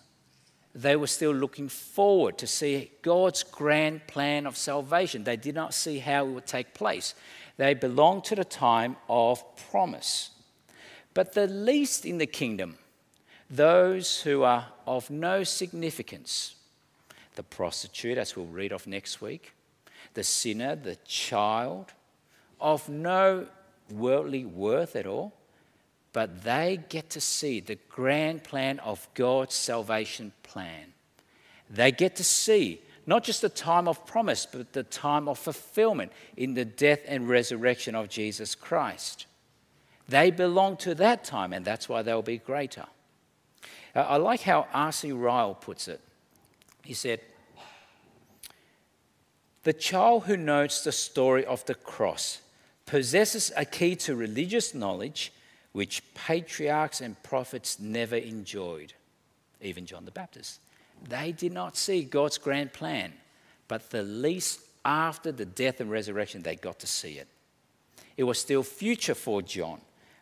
They 0.73 0.95
were 0.95 1.05
still 1.05 1.31
looking 1.31 1.69
forward 1.69 2.39
to 2.39 2.47
see 2.47 2.89
God's 3.03 3.43
grand 3.43 4.07
plan 4.07 4.47
of 4.47 4.57
salvation. 4.57 5.23
They 5.23 5.37
did 5.37 5.53
not 5.53 5.75
see 5.75 5.99
how 5.99 6.25
it 6.25 6.31
would 6.31 6.47
take 6.47 6.73
place. 6.73 7.13
They 7.57 7.75
belonged 7.75 8.23
to 8.25 8.35
the 8.35 8.45
time 8.45 8.95
of 9.07 9.43
promise. 9.69 10.31
But 11.13 11.33
the 11.33 11.45
least 11.45 12.03
in 12.03 12.17
the 12.17 12.25
kingdom, 12.25 12.79
those 13.47 14.21
who 14.21 14.41
are 14.41 14.65
of 14.87 15.11
no 15.11 15.43
significance, 15.43 16.55
the 17.37 17.43
prostitute, 17.43 18.17
as 18.17 18.35
we'll 18.35 18.45
read 18.47 18.73
of 18.73 18.85
next 18.85 19.21
week, 19.21 19.53
the 20.13 20.23
sinner, 20.23 20.75
the 20.75 20.97
child, 21.05 21.93
of 22.59 22.89
no 22.89 23.47
worldly 23.89 24.43
worth 24.43 24.95
at 24.95 25.05
all, 25.05 25.33
but 26.11 26.43
they 26.43 26.79
get 26.89 27.09
to 27.11 27.21
see 27.21 27.59
the 27.59 27.77
grand 27.89 28.43
plan 28.43 28.79
of 28.79 29.07
God's 29.13 29.55
salvation 29.55 30.33
plan. 30.43 30.93
They 31.69 31.91
get 31.91 32.15
to 32.17 32.23
see 32.23 32.81
not 33.05 33.23
just 33.23 33.41
the 33.41 33.49
time 33.49 33.87
of 33.87 34.05
promise, 34.05 34.45
but 34.45 34.73
the 34.73 34.83
time 34.83 35.29
of 35.29 35.39
fulfillment 35.39 36.11
in 36.35 36.55
the 36.55 36.65
death 36.65 36.99
and 37.07 37.29
resurrection 37.29 37.95
of 37.95 38.09
Jesus 38.09 38.53
Christ. 38.53 39.27
They 40.09 40.31
belong 40.31 40.75
to 40.77 40.95
that 40.95 41.23
time, 41.23 41.53
and 41.53 41.63
that's 41.63 41.87
why 41.87 42.01
they'll 42.01 42.21
be 42.21 42.37
greater. 42.37 42.85
Uh, 43.95 43.99
I 43.99 44.17
like 44.17 44.41
how 44.41 44.67
R.C. 44.73 45.11
Ryle 45.11 45.53
puts 45.53 45.87
it. 45.87 46.01
He 46.87 46.93
said, 46.93 47.19
The 49.63 49.73
child 49.73 50.23
who 50.23 50.37
knows 50.37 50.85
the 50.85 50.93
story 50.93 51.45
of 51.45 51.65
the 51.65 51.75
cross 51.75 52.39
possesses 52.85 53.51
a 53.57 53.65
key 53.65 53.97
to 53.97 54.15
religious 54.15 54.73
knowledge 54.73 55.33
which 55.73 56.01
patriarchs 56.13 57.01
and 57.01 57.21
prophets 57.23 57.77
never 57.77 58.15
enjoyed, 58.15 58.93
even 59.59 59.85
John 59.85 60.05
the 60.05 60.11
Baptist. 60.11 60.61
They 61.09 61.33
did 61.33 61.51
not 61.51 61.75
see 61.75 62.05
God's 62.05 62.37
grand 62.37 62.71
plan, 62.71 63.11
but 63.67 63.89
the 63.89 64.03
least 64.03 64.61
after 64.85 65.33
the 65.33 65.45
death 65.45 65.81
and 65.81 65.91
resurrection, 65.91 66.41
they 66.41 66.55
got 66.55 66.79
to 66.79 66.87
see 66.87 67.17
it. 67.17 67.27
It 68.15 68.23
was 68.23 68.39
still 68.39 68.63
future 68.63 69.13
for 69.13 69.41
John, 69.41 69.81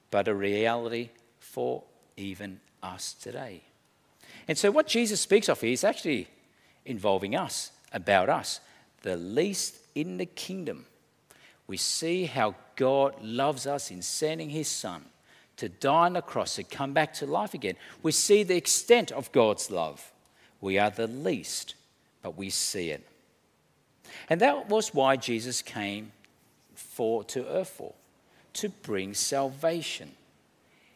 but 0.10 0.28
a 0.28 0.34
reality 0.34 1.12
for 1.38 1.84
even 2.18 2.60
us 2.82 3.14
today. 3.14 3.62
And 4.48 4.58
so, 4.58 4.72
what 4.72 4.88
Jesus 4.88 5.22
speaks 5.22 5.48
of 5.48 5.62
here 5.62 5.72
is 5.72 5.84
actually 5.84 6.28
involving 6.86 7.36
us, 7.36 7.72
about 7.92 8.30
us, 8.30 8.60
the 9.02 9.16
least 9.16 9.78
in 9.96 10.18
the 10.18 10.26
kingdom. 10.26 10.86
We 11.68 11.78
see 11.78 12.26
how 12.26 12.56
God 12.76 13.16
loves 13.24 13.66
us 13.66 13.92
in 13.92 14.02
sending 14.02 14.50
his 14.50 14.68
Son 14.68 15.04
to 15.58 15.70
die 15.70 16.06
on 16.06 16.14
the 16.14 16.22
cross, 16.22 16.56
to 16.56 16.64
come 16.64 16.94
back 16.94 17.14
to 17.16 17.26
life 17.26 17.54
again. 17.54 17.76
We 18.04 18.12
see 18.12 18.44
the 18.44 18.58
extent 18.58 19.12
of 19.12 19.32
God's 19.32 19.72
love. 19.72 20.12
We 20.60 20.78
are 20.78 20.90
the 20.90 21.08
least, 21.08 21.76
but 22.22 22.38
we 22.38 22.50
see 22.50 22.92
it. 22.92 23.08
And 24.30 24.42
that 24.42 24.70
was 24.70 24.94
why 24.94 25.16
Jesus 25.16 25.62
came 25.62 26.12
for, 26.74 27.24
to 27.26 27.48
earth 27.48 27.70
for, 27.70 27.94
to 28.54 28.70
bring 28.70 29.14
salvation, 29.14 30.12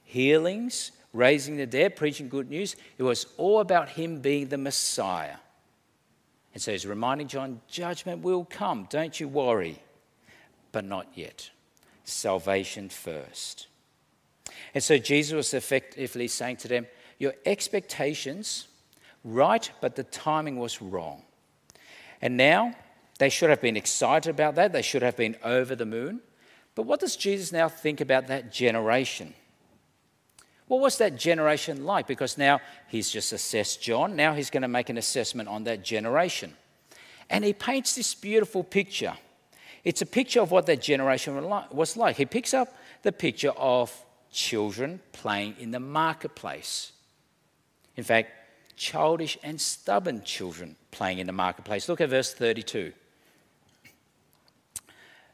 healings, 0.03 0.91
raising 1.13 1.57
the 1.57 1.65
dead, 1.65 1.95
preaching 1.95 2.29
good 2.29 2.49
news. 2.49 2.75
It 2.97 3.03
was 3.03 3.27
all 3.37 3.59
about 3.59 3.89
him 3.89 4.19
being 4.19 4.47
the 4.47 4.57
Messiah. 4.57 5.35
And 6.59 6.63
so 6.65 6.73
he's 6.73 6.85
reminding 6.85 7.29
John, 7.29 7.61
judgment 7.69 8.21
will 8.21 8.43
come, 8.43 8.85
don't 8.89 9.17
you 9.17 9.29
worry. 9.29 9.81
but 10.73 10.83
not 10.83 11.07
yet. 11.15 11.51
Salvation 12.03 12.89
first. 12.89 13.67
And 14.73 14.83
so 14.83 14.97
Jesus 14.97 15.33
was 15.33 15.53
effectively 15.53 16.27
saying 16.27 16.57
to 16.57 16.67
them, 16.67 16.85
Your 17.17 17.33
expectations, 17.45 18.67
right, 19.23 19.71
but 19.79 19.95
the 19.95 20.03
timing 20.03 20.57
was 20.57 20.81
wrong. 20.81 21.21
And 22.21 22.35
now 22.35 22.75
they 23.19 23.29
should 23.29 23.49
have 23.49 23.61
been 23.61 23.77
excited 23.77 24.29
about 24.29 24.55
that. 24.55 24.73
They 24.73 24.81
should 24.81 25.01
have 25.01 25.15
been 25.15 25.37
over 25.45 25.77
the 25.77 25.85
moon. 25.85 26.19
But 26.75 26.85
what 26.85 26.99
does 26.99 27.15
Jesus 27.15 27.53
now 27.53 27.69
think 27.69 28.01
about 28.01 28.27
that 28.27 28.51
generation? 28.51 29.33
What 30.69 30.81
was 30.81 30.99
that 30.99 31.17
generation 31.17 31.83
like? 31.83 32.05
Because 32.05 32.37
now 32.37 32.61
he's 32.87 33.09
just 33.09 33.33
assessed 33.33 33.81
John. 33.81 34.15
Now 34.15 34.35
he's 34.35 34.51
going 34.51 34.61
to 34.61 34.67
make 34.67 34.89
an 34.89 34.99
assessment 34.99 35.49
on 35.49 35.63
that 35.63 35.83
generation. 35.83 36.53
And 37.27 37.43
he 37.43 37.53
paints 37.53 37.95
this 37.95 38.13
beautiful 38.13 38.63
picture. 38.63 39.13
It's 39.83 40.03
a 40.03 40.05
picture 40.05 40.41
of 40.41 40.51
what 40.51 40.67
that 40.67 40.79
generation 40.79 41.43
was 41.71 41.97
like. 41.97 42.17
He 42.17 42.25
picks 42.27 42.53
up 42.53 42.77
the 43.01 43.11
picture 43.11 43.49
of 43.49 43.91
children 44.31 44.99
playing 45.11 45.55
in 45.59 45.71
the 45.71 45.79
marketplace. 45.79 46.91
In 47.97 48.03
fact, 48.03 48.29
childish 48.75 49.39
and 49.41 49.59
stubborn 49.59 50.21
children 50.23 50.75
playing 50.91 51.17
in 51.17 51.25
the 51.25 51.33
marketplace. 51.33 51.89
Look 51.89 51.99
at 51.99 52.09
verse 52.09 52.31
32. 52.31 52.93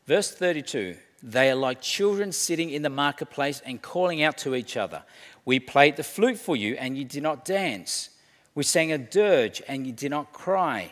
Verse 0.08 0.32
32 0.32 0.95
They 1.28 1.50
are 1.50 1.56
like 1.56 1.82
children 1.82 2.32
sitting 2.32 2.70
in 2.70 2.84
the 2.84 2.90
marketplace 2.92 3.60
and 3.66 3.82
calling 3.82 4.22
out 4.22 4.38
to 4.40 4.54
each 4.54 4.78
other. 4.78 5.02
We 5.44 5.60
played 5.60 5.96
the 5.96 6.04
flute 6.04 6.38
for 6.38 6.56
you, 6.56 6.76
and 6.76 6.96
you 6.96 7.04
did 7.04 7.24
not 7.24 7.44
dance. 7.44 8.12
We 8.54 8.62
sang 8.62 8.92
a 8.92 9.00
dirge, 9.00 9.60
and 9.68 9.88
you 9.88 9.92
did 9.92 10.12
not 10.12 10.34
cry. 10.34 10.92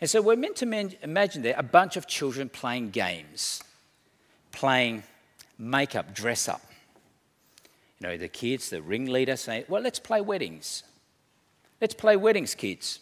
And 0.00 0.08
so 0.08 0.22
we're 0.22 0.36
meant 0.36 0.56
to 0.56 0.96
imagine 1.02 1.42
there 1.42 1.54
a 1.58 1.62
bunch 1.62 1.98
of 1.98 2.06
children 2.06 2.48
playing 2.48 2.88
games, 2.88 3.62
playing 4.50 5.02
makeup, 5.58 6.14
dress 6.14 6.48
up. 6.48 6.62
You 8.00 8.08
know, 8.08 8.16
the 8.16 8.28
kids, 8.28 8.70
the 8.70 8.80
ringleader 8.80 9.36
say, 9.36 9.66
Well, 9.68 9.82
let's 9.82 9.98
play 9.98 10.22
weddings. 10.22 10.84
Let's 11.82 11.94
play 11.94 12.16
weddings, 12.16 12.54
kids. 12.54 12.98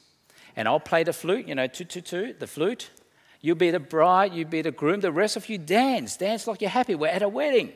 And 0.56 0.66
I'll 0.66 0.80
play 0.80 1.04
the 1.04 1.12
flute, 1.12 1.46
you 1.46 1.54
know, 1.54 1.68
two, 1.68 1.84
two, 1.84 2.00
two, 2.00 2.34
the 2.36 2.48
flute. 2.48 2.90
You 3.42 3.56
be 3.56 3.70
the 3.72 3.80
bride, 3.80 4.32
you 4.32 4.46
be 4.46 4.62
the 4.62 4.70
groom. 4.70 5.00
The 5.00 5.12
rest 5.12 5.36
of 5.36 5.48
you 5.48 5.58
dance. 5.58 6.16
Dance 6.16 6.46
like 6.46 6.60
you're 6.60 6.70
happy. 6.70 6.94
We're 6.94 7.08
at 7.08 7.22
a 7.22 7.28
wedding. 7.28 7.72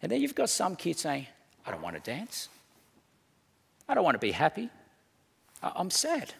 And 0.00 0.10
then 0.10 0.20
you've 0.20 0.36
got 0.36 0.50
some 0.50 0.76
kids 0.76 1.00
saying, 1.00 1.26
I 1.66 1.72
don't 1.72 1.82
want 1.82 1.96
to 1.96 2.10
dance. 2.10 2.48
I 3.88 3.94
don't 3.94 4.04
want 4.04 4.14
to 4.14 4.20
be 4.20 4.30
happy. 4.30 4.70
I'm 5.62 5.90
sad. 5.90 6.32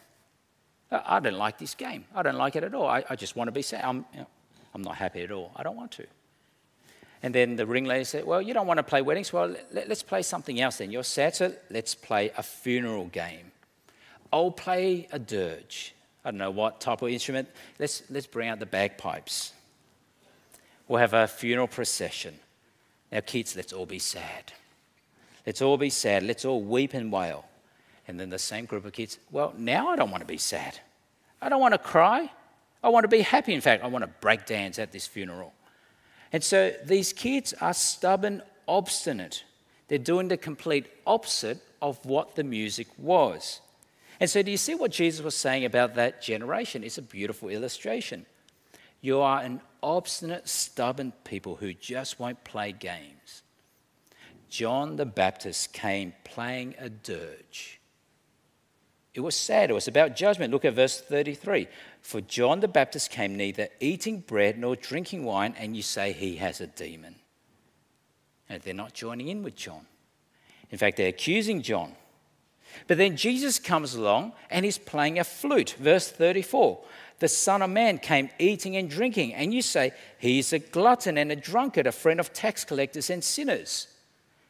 I 0.91 1.21
don't 1.21 1.37
like 1.37 1.59
this 1.59 1.75
game. 1.75 2.05
I 2.15 2.23
don't 2.23 2.37
like 2.37 2.57
it 2.57 2.65
at 2.65 2.75
all. 2.75 2.87
I, 2.87 3.05
I 3.11 3.17
just 3.17 3.35
want 3.35 3.49
to 3.49 3.53
be 3.53 3.63
sad. 3.63 3.85
I'm, 3.85 4.05
you 4.13 4.21
know, 4.21 4.27
I'm 4.75 4.83
not 4.83 4.97
happy 4.97 5.23
at 5.23 5.31
all. 5.31 5.53
I 5.57 5.63
don't 5.63 5.77
want 5.77 5.93
to. 5.93 6.07
And 7.23 7.35
then 7.35 7.57
the 7.57 7.67
ringleader 7.67 8.05
said, 8.05 8.25
Well, 8.25 8.43
you 8.43 8.53
don't 8.53 8.67
want 8.67 8.79
to 8.79 8.83
play 8.83 9.01
weddings? 9.01 9.33
Well, 9.33 9.55
let, 9.73 9.91
us 9.91 10.03
play 10.03 10.23
something 10.23 10.61
else 10.61 10.79
then. 10.79 10.91
You're 10.91 11.05
sad, 11.05 11.35
so 11.37 11.55
let's 11.71 11.95
play 11.95 12.31
a 12.37 12.43
funeral 12.43 13.07
game. 13.07 13.53
I'll 14.33 14.51
play 14.51 15.09
a 15.13 15.19
dirge. 15.19 15.95
I 16.25 16.31
don't 16.31 16.39
know 16.39 16.51
what 16.51 16.81
type 16.81 17.03
of 17.03 17.09
instrument. 17.09 17.49
Let's, 17.79 18.03
let's 18.11 18.27
bring 18.27 18.49
out 18.49 18.61
the 18.61 18.67
bagpipes. 18.67 19.53
We'll 20.87 21.01
have 21.01 21.15
a 21.15 21.27
funeral 21.27 21.69
procession. 21.69 22.35
Now, 23.11 23.21
kids, 23.21 23.57
let's 23.57 23.73
all 23.73 23.87
be 23.87 23.99
sad. 23.99 24.53
Let's 25.47 25.63
all 25.63 25.77
be 25.77 25.91
sad. 25.91 26.23
Let's 26.23 26.45
all 26.45 26.63
weep 26.63 26.95
and 26.95 27.13
wail. 27.13 27.45
And 28.09 28.19
then 28.19 28.31
the 28.31 28.39
same 28.39 28.65
group 28.65 28.85
of 28.85 28.93
kids, 28.93 29.19
well, 29.31 29.55
now 29.57 29.89
I 29.89 29.97
don't 29.97 30.11
want 30.11 30.23
to 30.23 30.27
be 30.27 30.39
sad. 30.39 30.79
I 31.41 31.49
don't 31.49 31.61
want 31.61 31.75
to 31.75 31.79
cry. 31.79 32.31
I 32.83 32.89
want 32.89 33.05
to 33.05 33.09
be 33.09 33.21
happy. 33.21 33.55
In 33.55 33.61
fact, 33.61 33.85
I 33.85 33.89
want 33.89 34.03
to 34.03 34.11
break 34.21 34.47
dance 34.47 34.79
at 34.79 34.93
this 34.93 35.07
funeral. 35.07 35.53
And 36.33 36.43
so 36.43 36.73
these 36.85 37.13
kids 37.13 37.53
are 37.61 37.75
stubborn, 37.75 38.43
obstinate. 38.67 39.45
They're 39.89 39.99
doing 39.99 40.29
the 40.29 40.37
complete 40.37 40.87
opposite 41.07 41.59
of 41.81 42.05
what 42.07 42.35
the 42.35 42.45
music 42.45 42.87
was. 42.97 43.61
And 44.23 44.31
so, 44.31 44.41
do 44.41 44.53
you 44.53 44.57
see 44.57 44.77
what 44.77 44.93
Jesus 44.93 45.21
was 45.21 45.35
saying 45.35 45.65
about 45.65 45.97
that 45.97 46.23
generation? 46.23 46.85
It's 46.85 46.97
a 46.97 47.03
beautiful 47.03 47.49
illustration. 47.49 48.25
You 49.01 49.19
are 49.19 49.41
an 49.41 49.61
obstinate, 49.83 50.49
stubborn 50.49 51.13
people 51.25 51.57
who 51.57 51.75
just 51.75 52.21
won't 52.21 52.45
play 52.45 52.71
games. 52.71 53.43
John 54.49 54.95
the 54.95 55.07
Baptist 55.07 55.73
came 55.73 56.13
playing 56.23 56.77
a 56.79 56.89
dirge. 56.89 57.81
It 59.13 59.23
was 59.23 59.35
sad. 59.35 59.71
It 59.71 59.75
was 59.75 59.89
about 59.89 60.15
judgment. 60.15 60.53
Look 60.53 60.65
at 60.65 60.75
verse 60.75 61.01
33. 61.01 61.67
For 62.01 62.21
John 62.21 62.61
the 62.61 62.69
Baptist 62.69 63.11
came 63.11 63.37
neither 63.37 63.71
eating 63.81 64.21
bread 64.21 64.57
nor 64.57 64.77
drinking 64.77 65.25
wine, 65.25 65.57
and 65.59 65.77
you 65.77 65.83
say 65.83 66.13
he 66.13 66.37
has 66.37 66.61
a 66.61 66.69
demon. 66.69 67.17
And 68.49 68.63
they're 68.63 68.73
not 68.73 68.95
joining 68.95 69.27
in 69.31 69.43
with 69.43 69.57
John. 69.57 69.85
In 70.71 70.79
fact, 70.79 70.97
they're 70.97 71.09
accusing 71.09 71.61
John. 71.61 71.97
But 72.87 72.99
then 72.99 73.17
Jesus 73.17 73.59
comes 73.59 73.95
along 73.95 74.33
and 74.51 74.65
he's 74.65 74.79
playing 74.79 75.19
a 75.19 75.25
flute. 75.25 75.77
Verse 75.79 76.11
34 76.11 76.81
The 77.19 77.29
Son 77.29 77.63
of 77.63 77.71
Man 77.71 77.99
came 77.99 78.31
eating 78.39 78.77
and 78.77 78.89
drinking, 78.89 79.35
and 79.35 79.53
you 79.53 79.63
say 79.63 79.93
he's 80.19 80.53
a 80.53 80.59
glutton 80.59 81.19
and 81.19 81.33
a 81.33 81.37
drunkard, 81.37 81.87
a 81.87 81.93
friend 81.93 82.21
of 82.21 82.33
tax 82.33 82.65
collectors 82.65 83.11
and 83.11 83.23
sinners. 83.23 83.89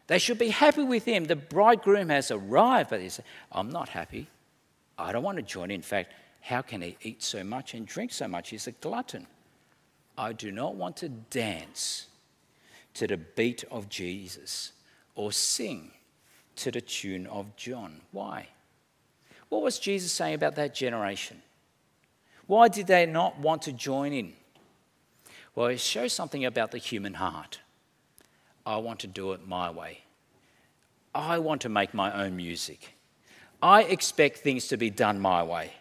They 0.06 0.18
should 0.18 0.38
be 0.38 0.48
happy 0.48 0.82
with 0.82 1.04
him. 1.04 1.24
The 1.24 1.36
bridegroom 1.36 2.08
has 2.08 2.30
arrived, 2.30 2.90
but 2.90 3.00
they 3.00 3.08
say, 3.08 3.22
I'm 3.50 3.70
not 3.70 3.88
happy. 3.88 4.26
I 4.98 5.12
don't 5.12 5.22
want 5.22 5.36
to 5.36 5.42
join. 5.42 5.70
In 5.70 5.82
fact, 5.82 6.12
how 6.40 6.60
can 6.60 6.82
he 6.82 6.96
eat 7.02 7.22
so 7.22 7.44
much 7.44 7.74
and 7.74 7.86
drink 7.86 8.12
so 8.12 8.28
much? 8.28 8.50
He's 8.50 8.66
a 8.66 8.72
glutton. 8.72 9.26
I 10.18 10.32
do 10.32 10.52
not 10.52 10.74
want 10.74 10.96
to 10.98 11.08
dance 11.08 12.08
to 12.94 13.06
the 13.06 13.16
beat 13.16 13.64
of 13.70 13.88
Jesus 13.88 14.72
or 15.14 15.32
sing 15.32 15.92
to 16.56 16.70
the 16.70 16.80
tune 16.80 17.26
of 17.26 17.56
John. 17.56 18.00
Why? 18.10 18.48
What 19.48 19.62
was 19.62 19.78
Jesus 19.78 20.12
saying 20.12 20.34
about 20.34 20.54
that 20.56 20.74
generation? 20.74 21.42
Why 22.46 22.68
did 22.68 22.86
they 22.86 23.06
not 23.06 23.38
want 23.38 23.62
to 23.62 23.72
join 23.72 24.12
in? 24.12 24.32
Well, 25.54 25.66
it 25.66 25.80
shows 25.80 26.12
something 26.12 26.44
about 26.44 26.70
the 26.70 26.78
human 26.78 27.14
heart. 27.14 27.60
I 28.64 28.76
want 28.76 29.00
to 29.00 29.06
do 29.06 29.32
it 29.32 29.46
my 29.46 29.70
way. 29.70 30.00
I 31.14 31.38
want 31.38 31.60
to 31.62 31.68
make 31.68 31.92
my 31.92 32.24
own 32.24 32.36
music. 32.36 32.94
I 33.62 33.82
expect 33.82 34.38
things 34.38 34.68
to 34.68 34.76
be 34.76 34.90
done 34.90 35.20
my 35.20 35.42
way. 35.42 35.72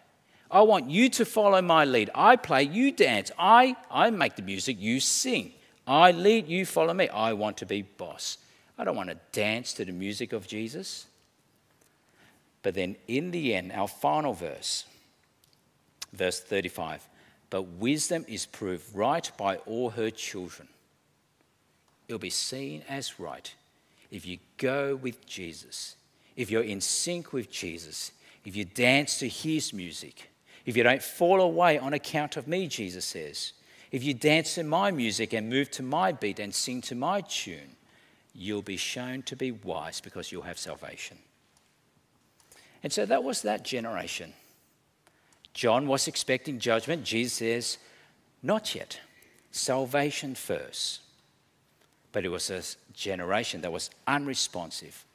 I 0.52 0.62
want 0.62 0.90
you 0.90 1.10
to 1.10 1.26
follow 1.26 1.62
my 1.62 1.86
lead. 1.86 2.10
I 2.14 2.36
play, 2.36 2.64
you 2.64 2.92
dance. 2.92 3.32
I, 3.40 3.78
I 3.90 4.10
make 4.10 4.36
the 4.36 4.42
music, 4.42 4.78
you 4.80 5.00
sing. 5.00 5.54
I 5.88 6.12
lead, 6.12 6.48
you 6.48 6.66
follow 6.66 6.94
me. 6.94 7.08
I 7.08 7.34
want 7.34 7.58
to 7.58 7.66
be 7.66 7.84
boss. 7.84 8.38
I 8.78 8.84
don't 8.84 8.96
want 8.96 9.10
to 9.10 9.18
dance 9.32 9.74
to 9.74 9.86
the 9.86 9.92
music 9.92 10.34
of 10.34 10.48
Jesus. 10.48 11.06
But 12.64 12.76
then 12.76 12.96
in 13.08 13.32
the 13.32 13.56
end, 13.56 13.72
our 13.72 13.88
final 13.88 14.34
verse, 14.34 14.86
verse 16.14 16.40
35 16.40 17.08
but 17.50 17.64
wisdom 17.64 18.24
is 18.30 18.46
proved 18.46 18.96
right 18.96 19.30
by 19.38 19.58
all 19.58 19.90
her 19.90 20.10
children. 20.10 20.70
It'll 22.08 22.18
be 22.18 22.30
seen 22.30 22.82
as 22.88 23.20
right 23.20 23.54
if 24.10 24.26
you 24.26 24.38
go 24.56 24.96
with 24.96 25.26
Jesus, 25.26 25.98
if 26.38 26.50
you're 26.50 26.64
in 26.64 26.80
sync 26.80 27.34
with 27.34 27.52
Jesus, 27.52 28.14
if 28.46 28.56
you 28.56 28.64
dance 28.64 29.20
to 29.20 29.28
his 29.28 29.74
music 29.74 30.32
if 30.66 30.78
you 30.78 30.84
don't 30.84 31.02
fall 31.02 31.42
away 31.42 31.78
on 31.78 31.94
account 31.94 32.38
of 32.38 32.48
me, 32.48 32.68
Jesus 32.68 33.06
says, 33.06 33.54
if 33.92 34.04
you 34.04 34.14
dance 34.14 34.56
to 34.56 34.64
my 34.64 34.92
music 34.92 35.34
and 35.34 35.50
move 35.50 35.72
to 35.72 35.84
my 35.84 36.12
beat 36.12 36.40
and 36.40 36.54
sing 36.54 36.82
to 36.84 36.96
my 36.96 37.22
tune, 37.22 37.76
you'll 38.34 38.62
be 38.62 38.78
shown 38.78 39.22
to 39.24 39.36
be 39.36 39.52
wise 39.52 40.02
because 40.02 40.32
you'll 40.32 40.44
have 40.44 40.58
salvation. 40.58 41.18
And 42.84 42.92
so 42.92 43.06
that 43.06 43.24
was 43.24 43.42
that 43.42 43.64
generation. 43.64 44.34
John 45.54 45.88
was 45.88 46.08
expecting 46.08 46.60
judgment. 46.60 47.04
Jesus 47.04 47.34
says, 47.34 47.78
not 48.42 48.74
yet. 48.74 49.00
Salvation 49.52 50.36
first. 50.36 51.02
But 52.12 52.26
it 52.26 52.30
was 52.30 52.50
a 52.50 52.62
generation 52.94 53.62
that 53.62 53.72
was 53.72 53.90
unresponsive. 54.08 55.06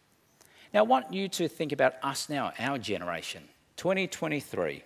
Now, 0.73 0.81
I 0.81 0.83
want 0.83 1.13
you 1.13 1.29
to 1.29 1.49
think 1.49 1.73
about 1.73 1.95
us 2.03 2.29
now, 2.29 2.53
our 2.59 2.79
generation, 2.79 3.43
2023. 3.77 4.83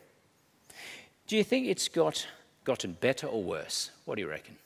Do 1.27 1.37
you 1.37 1.45
think 1.45 1.67
it's 1.67 1.89
got, 1.89 2.27
gotten 2.65 2.93
better 2.95 3.27
or 3.27 3.43
worse? 3.43 3.91
What 4.05 4.17
do 4.17 4.23
you 4.23 4.29
reckon? 4.29 4.57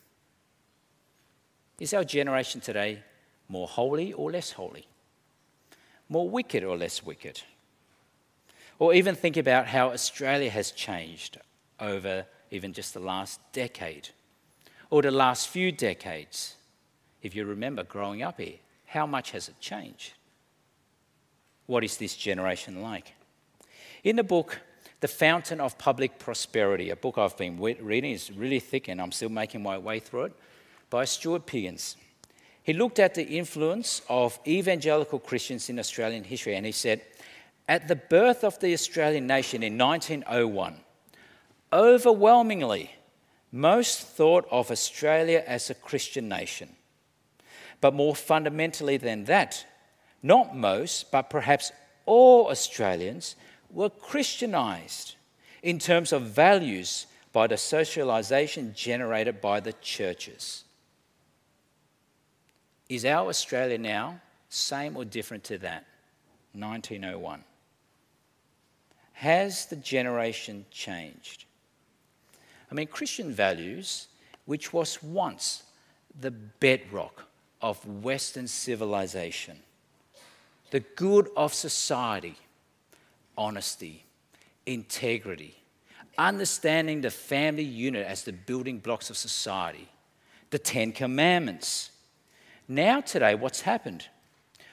Is 1.79 1.93
our 1.93 2.03
generation 2.03 2.61
today 2.61 3.03
more 3.47 3.67
holy 3.67 4.13
or 4.13 4.31
less 4.31 4.51
holy? 4.51 4.87
More 6.09 6.29
wicked 6.29 6.63
or 6.63 6.77
less 6.77 7.03
wicked? 7.03 7.41
Or 8.77 8.93
even 8.93 9.15
think 9.15 9.37
about 9.37 9.67
how 9.67 9.91
Australia 9.91 10.49
has 10.49 10.71
changed 10.71 11.37
over 11.79 12.25
even 12.51 12.73
just 12.73 12.93
the 12.93 12.99
last 12.99 13.39
decade 13.53 14.09
or 14.89 15.01
the 15.01 15.11
last 15.11 15.47
few 15.47 15.71
decades. 15.71 16.55
If 17.21 17.35
you 17.35 17.45
remember 17.45 17.83
growing 17.83 18.21
up 18.21 18.39
here, 18.39 18.55
how 18.85 19.05
much 19.05 19.31
has 19.31 19.49
it 19.49 19.59
changed? 19.59 20.13
What 21.65 21.83
is 21.83 21.97
this 21.97 22.15
generation 22.15 22.81
like? 22.81 23.13
In 24.03 24.15
the 24.15 24.23
book 24.23 24.59
The 24.99 25.07
Fountain 25.07 25.59
of 25.59 25.77
Public 25.77 26.19
Prosperity, 26.19 26.91
a 26.91 26.95
book 26.95 27.17
I've 27.17 27.35
been 27.35 27.59
reading, 27.59 28.11
is 28.11 28.31
really 28.31 28.59
thick 28.59 28.87
and 28.87 29.01
I'm 29.01 29.11
still 29.11 29.29
making 29.29 29.63
my 29.63 29.77
way 29.77 29.99
through 29.99 30.25
it, 30.25 30.33
by 30.89 31.05
Stuart 31.05 31.47
Piggins. 31.47 31.95
He 32.65 32.73
looked 32.73 32.97
at 32.97 33.13
the 33.13 33.37
influence 33.37 34.01
of 34.09 34.39
evangelical 34.47 35.19
Christians 35.19 35.69
in 35.69 35.77
Australian 35.77 36.23
history 36.23 36.55
and 36.55 36.65
he 36.65 36.71
said, 36.71 37.01
At 37.69 37.87
the 37.87 37.95
birth 37.95 38.43
of 38.43 38.59
the 38.59 38.73
Australian 38.73 39.27
nation 39.27 39.61
in 39.61 39.77
1901, 39.77 40.79
overwhelmingly, 41.71 42.89
most 43.51 44.01
thought 44.01 44.47
of 44.49 44.71
Australia 44.71 45.43
as 45.45 45.69
a 45.69 45.75
Christian 45.75 46.27
nation. 46.27 46.69
But 47.81 47.93
more 47.93 48.15
fundamentally 48.15 48.97
than 48.97 49.25
that, 49.25 49.63
not 50.23 50.57
most, 50.57 51.11
but 51.11 51.29
perhaps 51.29 51.71
all 52.07 52.49
Australians 52.49 53.35
were 53.69 53.91
Christianized 53.91 55.13
in 55.61 55.77
terms 55.77 56.11
of 56.11 56.23
values 56.23 57.05
by 57.31 57.45
the 57.45 57.57
socialization 57.57 58.73
generated 58.75 59.39
by 59.39 59.59
the 59.59 59.73
churches. 59.73 60.63
Is 62.89 63.05
our 63.05 63.29
Australia 63.29 63.77
now 63.77 64.21
same 64.49 64.95
or 64.95 65.05
different 65.05 65.43
to 65.45 65.57
that? 65.59 65.85
1901. 66.53 67.43
Has 69.13 69.65
the 69.65 69.75
generation 69.75 70.65
changed? 70.71 71.45
I 72.69 72.75
mean, 72.75 72.87
Christian 72.87 73.31
values, 73.31 74.07
which 74.45 74.73
was 74.73 75.01
once 75.01 75.63
the 76.19 76.31
bedrock 76.31 77.25
of 77.61 77.85
Western 78.03 78.47
civilization, 78.47 79.57
the 80.71 80.81
good 80.81 81.29
of 81.35 81.53
society, 81.53 82.35
honesty, 83.37 84.03
integrity, 84.65 85.55
understanding 86.17 87.01
the 87.01 87.11
family 87.11 87.63
unit 87.63 88.05
as 88.05 88.23
the 88.23 88.33
building 88.33 88.79
blocks 88.79 89.09
of 89.09 89.17
society, 89.17 89.87
the 90.49 90.59
Ten 90.59 90.91
Commandments. 90.91 91.91
Now, 92.67 93.01
today, 93.01 93.35
what's 93.35 93.61
happened? 93.61 94.07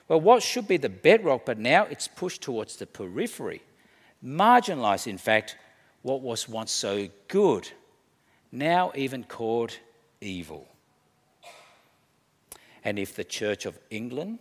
Well, 0.08 0.20
what 0.20 0.42
should 0.42 0.66
be 0.66 0.78
the 0.78 0.88
bedrock, 0.88 1.44
but 1.44 1.58
now 1.58 1.84
it's 1.84 2.08
pushed 2.08 2.42
towards 2.42 2.76
the 2.76 2.86
periphery, 2.86 3.62
marginalized, 4.24 5.06
in 5.06 5.18
fact, 5.18 5.56
what 6.02 6.22
was 6.22 6.48
once 6.48 6.72
so 6.72 7.08
good, 7.28 7.68
now 8.50 8.92
even 8.94 9.24
called 9.24 9.76
evil. 10.20 10.66
And 12.84 12.98
if 12.98 13.14
the 13.14 13.24
Church 13.24 13.64
of 13.66 13.78
England 13.90 14.40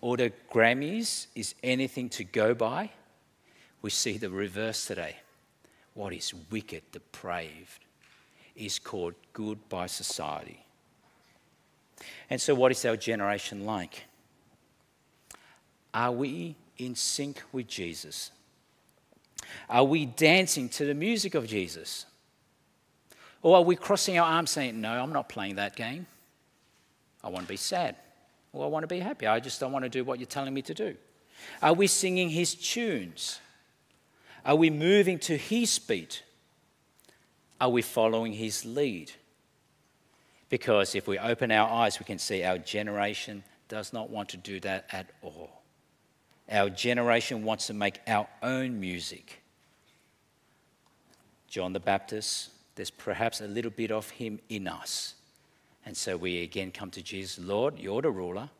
or 0.00 0.16
the 0.16 0.32
Grammys 0.52 1.26
is 1.34 1.54
anything 1.62 2.08
to 2.10 2.24
go 2.24 2.54
by, 2.54 2.90
we 3.82 3.90
see 3.90 4.16
the 4.16 4.30
reverse 4.30 4.86
today. 4.86 5.16
What 5.92 6.12
is 6.14 6.32
wicked, 6.50 6.82
depraved, 6.90 7.84
is 8.56 8.78
called 8.78 9.14
good 9.32 9.68
by 9.68 9.86
society. 9.86 10.63
And 12.30 12.40
so, 12.40 12.54
what 12.54 12.72
is 12.72 12.84
our 12.84 12.96
generation 12.96 13.64
like? 13.64 14.04
Are 15.92 16.12
we 16.12 16.56
in 16.78 16.94
sync 16.94 17.42
with 17.52 17.68
Jesus? 17.68 18.30
Are 19.68 19.84
we 19.84 20.06
dancing 20.06 20.68
to 20.70 20.84
the 20.84 20.94
music 20.94 21.34
of 21.34 21.46
Jesus? 21.46 22.06
Or 23.42 23.56
are 23.56 23.62
we 23.62 23.76
crossing 23.76 24.18
our 24.18 24.26
arms 24.26 24.50
saying, 24.50 24.80
No, 24.80 24.90
I'm 24.90 25.12
not 25.12 25.28
playing 25.28 25.56
that 25.56 25.76
game? 25.76 26.06
I 27.22 27.28
want 27.28 27.46
to 27.46 27.48
be 27.48 27.56
sad. 27.56 27.96
Or 28.52 28.64
I 28.64 28.68
want 28.68 28.82
to 28.82 28.86
be 28.88 29.00
happy. 29.00 29.26
I 29.26 29.40
just 29.40 29.60
don't 29.60 29.72
want 29.72 29.84
to 29.84 29.88
do 29.88 30.04
what 30.04 30.18
you're 30.18 30.26
telling 30.26 30.54
me 30.54 30.62
to 30.62 30.74
do. 30.74 30.96
Are 31.62 31.72
we 31.72 31.86
singing 31.86 32.30
his 32.30 32.54
tunes? 32.54 33.40
Are 34.44 34.56
we 34.56 34.70
moving 34.70 35.18
to 35.20 35.36
his 35.36 35.78
beat? 35.78 36.22
Are 37.60 37.70
we 37.70 37.82
following 37.82 38.32
his 38.32 38.64
lead? 38.64 39.12
Because 40.48 40.94
if 40.94 41.06
we 41.06 41.18
open 41.18 41.50
our 41.50 41.68
eyes, 41.68 41.98
we 41.98 42.04
can 42.04 42.18
see 42.18 42.44
our 42.44 42.58
generation 42.58 43.42
does 43.68 43.92
not 43.92 44.10
want 44.10 44.28
to 44.30 44.36
do 44.36 44.60
that 44.60 44.86
at 44.92 45.06
all. 45.22 45.62
Our 46.50 46.70
generation 46.70 47.42
wants 47.42 47.66
to 47.68 47.74
make 47.74 48.00
our 48.06 48.28
own 48.42 48.78
music. 48.78 49.42
John 51.48 51.72
the 51.72 51.80
Baptist, 51.80 52.50
there's 52.74 52.90
perhaps 52.90 53.40
a 53.40 53.46
little 53.46 53.70
bit 53.70 53.90
of 53.90 54.10
him 54.10 54.40
in 54.48 54.68
us. 54.68 55.14
And 55.86 55.96
so 55.96 56.16
we 56.16 56.42
again 56.42 56.70
come 56.70 56.90
to 56.90 57.02
Jesus 57.02 57.38
Lord, 57.38 57.78
you're 57.78 58.02
the 58.02 58.10
ruler. 58.10 58.50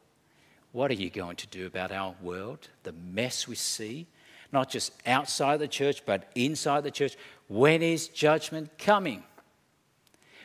What 0.73 0.91
are 0.91 0.95
you 0.95 1.11
going 1.11 1.37
to 1.37 1.47
do 1.47 1.67
about 1.67 1.93
our 1.93 2.15
world, 2.21 2.69
the 2.83 2.93
mess 2.93 3.47
we 3.47 3.55
see, 3.55 4.07
not 4.53 4.71
just 4.71 4.93
outside 5.07 5.61
the 5.61 5.69
church, 5.69 6.05
but 6.05 6.31
inside 6.35 6.83
the 6.83 6.91
church? 6.91 7.17
When 7.49 7.83
is 7.83 8.09
judgment 8.09 8.77
coming? 8.79 9.23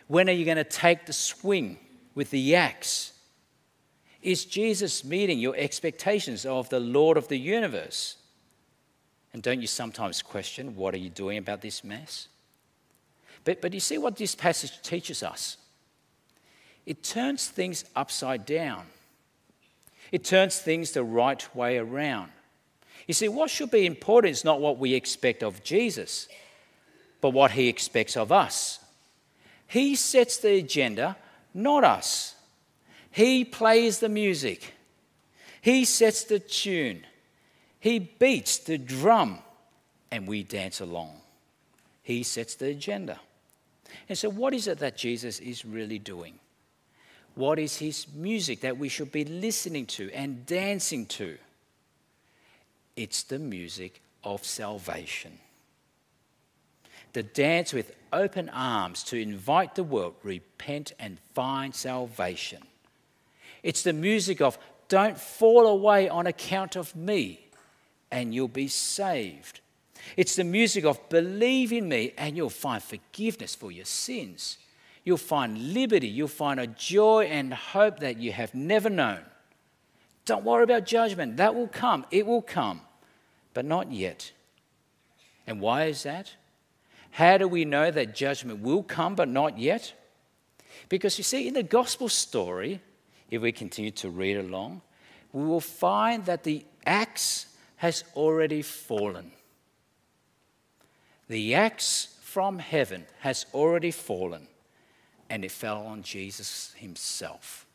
When 0.09 0.27
are 0.27 0.33
you 0.33 0.43
going 0.43 0.57
to 0.57 0.63
take 0.63 1.05
the 1.05 1.13
swing 1.13 1.77
with 2.15 2.31
the 2.31 2.55
axe? 2.55 3.13
Is 4.23 4.43
Jesus 4.43 5.03
meeting 5.05 5.37
your 5.37 5.55
expectations 5.55 6.47
of 6.47 6.67
the 6.69 6.79
Lord 6.79 7.15
of 7.15 7.27
the 7.27 7.37
universe? 7.37 8.17
And 9.33 9.43
don't 9.43 9.61
you 9.61 9.67
sometimes 9.67 10.23
question, 10.23 10.75
what 10.75 10.95
are 10.95 10.97
you 10.97 11.11
doing 11.11 11.37
about 11.37 11.61
this 11.61 11.83
mess? 11.83 12.27
But, 13.43 13.61
but 13.61 13.71
you 13.71 13.79
see 13.79 13.99
what 13.99 14.15
this 14.15 14.33
passage 14.33 14.81
teaches 14.81 15.21
us? 15.21 15.57
It 16.87 17.03
turns 17.03 17.47
things 17.47 17.85
upside 17.95 18.47
down. 18.47 18.87
It 20.11 20.23
turns 20.23 20.57
things 20.57 20.89
the 20.89 21.03
right 21.03 21.55
way 21.55 21.77
around. 21.77 22.31
You 23.05 23.13
see, 23.13 23.29
what 23.29 23.51
should 23.51 23.69
be 23.69 23.85
important 23.85 24.31
is 24.31 24.43
not 24.43 24.59
what 24.59 24.79
we 24.79 24.95
expect 24.95 25.43
of 25.43 25.63
Jesus, 25.63 26.27
but 27.21 27.29
what 27.29 27.51
he 27.51 27.67
expects 27.67 28.17
of 28.17 28.31
us. 28.31 28.78
He 29.69 29.95
sets 29.95 30.37
the 30.37 30.55
agenda, 30.55 31.15
not 31.53 31.83
us. 31.83 32.35
He 33.11 33.45
plays 33.45 33.99
the 33.99 34.09
music, 34.09 34.73
he 35.61 35.85
sets 35.85 36.23
the 36.23 36.39
tune, 36.39 37.05
he 37.79 37.99
beats 37.99 38.57
the 38.57 38.77
drum, 38.77 39.39
and 40.11 40.27
we 40.27 40.43
dance 40.43 40.81
along. 40.81 41.11
He 42.01 42.23
sets 42.23 42.55
the 42.55 42.67
agenda. 42.67 43.19
And 44.07 44.17
so, 44.17 44.29
what 44.29 44.53
is 44.53 44.67
it 44.67 44.79
that 44.79 44.97
Jesus 44.97 45.39
is 45.39 45.63
really 45.63 45.99
doing? 45.99 46.33
What 47.35 47.59
is 47.59 47.77
his 47.77 48.07
music 48.13 48.61
that 48.61 48.77
we 48.77 48.89
should 48.89 49.11
be 49.11 49.25
listening 49.25 49.85
to 49.87 50.11
and 50.11 50.45
dancing 50.45 51.05
to? 51.07 51.37
It's 52.95 53.23
the 53.23 53.39
music 53.39 54.01
of 54.23 54.43
salvation. 54.43 55.37
The 57.13 57.23
dance 57.23 57.73
with 57.73 57.95
open 58.13 58.49
arms 58.49 59.03
to 59.05 59.17
invite 59.17 59.75
the 59.75 59.83
world, 59.83 60.15
repent 60.23 60.93
and 60.99 61.19
find 61.33 61.73
salvation. 61.73 62.63
It's 63.63 63.83
the 63.83 63.93
music 63.93 64.41
of 64.41 64.57
don't 64.87 65.19
fall 65.19 65.67
away 65.67 66.09
on 66.09 66.27
account 66.27 66.75
of 66.75 66.95
me 66.95 67.47
and 68.11 68.33
you'll 68.33 68.47
be 68.47 68.67
saved. 68.67 69.61
It's 70.17 70.35
the 70.35 70.43
music 70.43 70.85
of 70.85 71.09
believe 71.09 71.71
in 71.71 71.87
me 71.87 72.13
and 72.17 72.35
you'll 72.35 72.49
find 72.49 72.81
forgiveness 72.81 73.53
for 73.55 73.71
your 73.71 73.85
sins. 73.85 74.57
You'll 75.03 75.17
find 75.17 75.73
liberty. 75.73 76.07
You'll 76.07 76.27
find 76.27 76.59
a 76.59 76.67
joy 76.67 77.25
and 77.25 77.53
hope 77.53 77.99
that 77.99 78.19
you 78.19 78.31
have 78.31 78.53
never 78.55 78.89
known. 78.89 79.21
Don't 80.25 80.43
worry 80.43 80.63
about 80.63 80.85
judgment. 80.85 81.37
That 81.37 81.55
will 81.55 81.67
come. 81.67 82.05
It 82.11 82.25
will 82.25 82.41
come, 82.41 82.81
but 83.53 83.65
not 83.65 83.91
yet. 83.91 84.31
And 85.47 85.59
why 85.59 85.85
is 85.85 86.03
that? 86.03 86.33
How 87.11 87.37
do 87.37 87.47
we 87.47 87.65
know 87.65 87.91
that 87.91 88.15
judgment 88.15 88.61
will 88.61 88.83
come, 88.83 89.15
but 89.15 89.27
not 89.27 89.57
yet? 89.57 89.93
Because 90.87 91.17
you 91.17 91.23
see, 91.23 91.47
in 91.47 91.53
the 91.53 91.63
gospel 91.63 92.09
story, 92.09 92.81
if 93.29 93.41
we 93.41 93.51
continue 93.51 93.91
to 93.91 94.09
read 94.09 94.37
along, 94.37 94.81
we 95.31 95.43
will 95.43 95.61
find 95.61 96.25
that 96.25 96.43
the 96.43 96.65
axe 96.85 97.47
has 97.77 98.03
already 98.15 98.61
fallen. 98.61 99.31
The 101.27 101.55
axe 101.55 102.17
from 102.21 102.59
heaven 102.59 103.05
has 103.19 103.45
already 103.53 103.91
fallen 103.91 104.47
and 105.29 105.45
it 105.45 105.51
fell 105.51 105.85
on 105.85 106.01
Jesus 106.01 106.73
himself, 106.77 107.67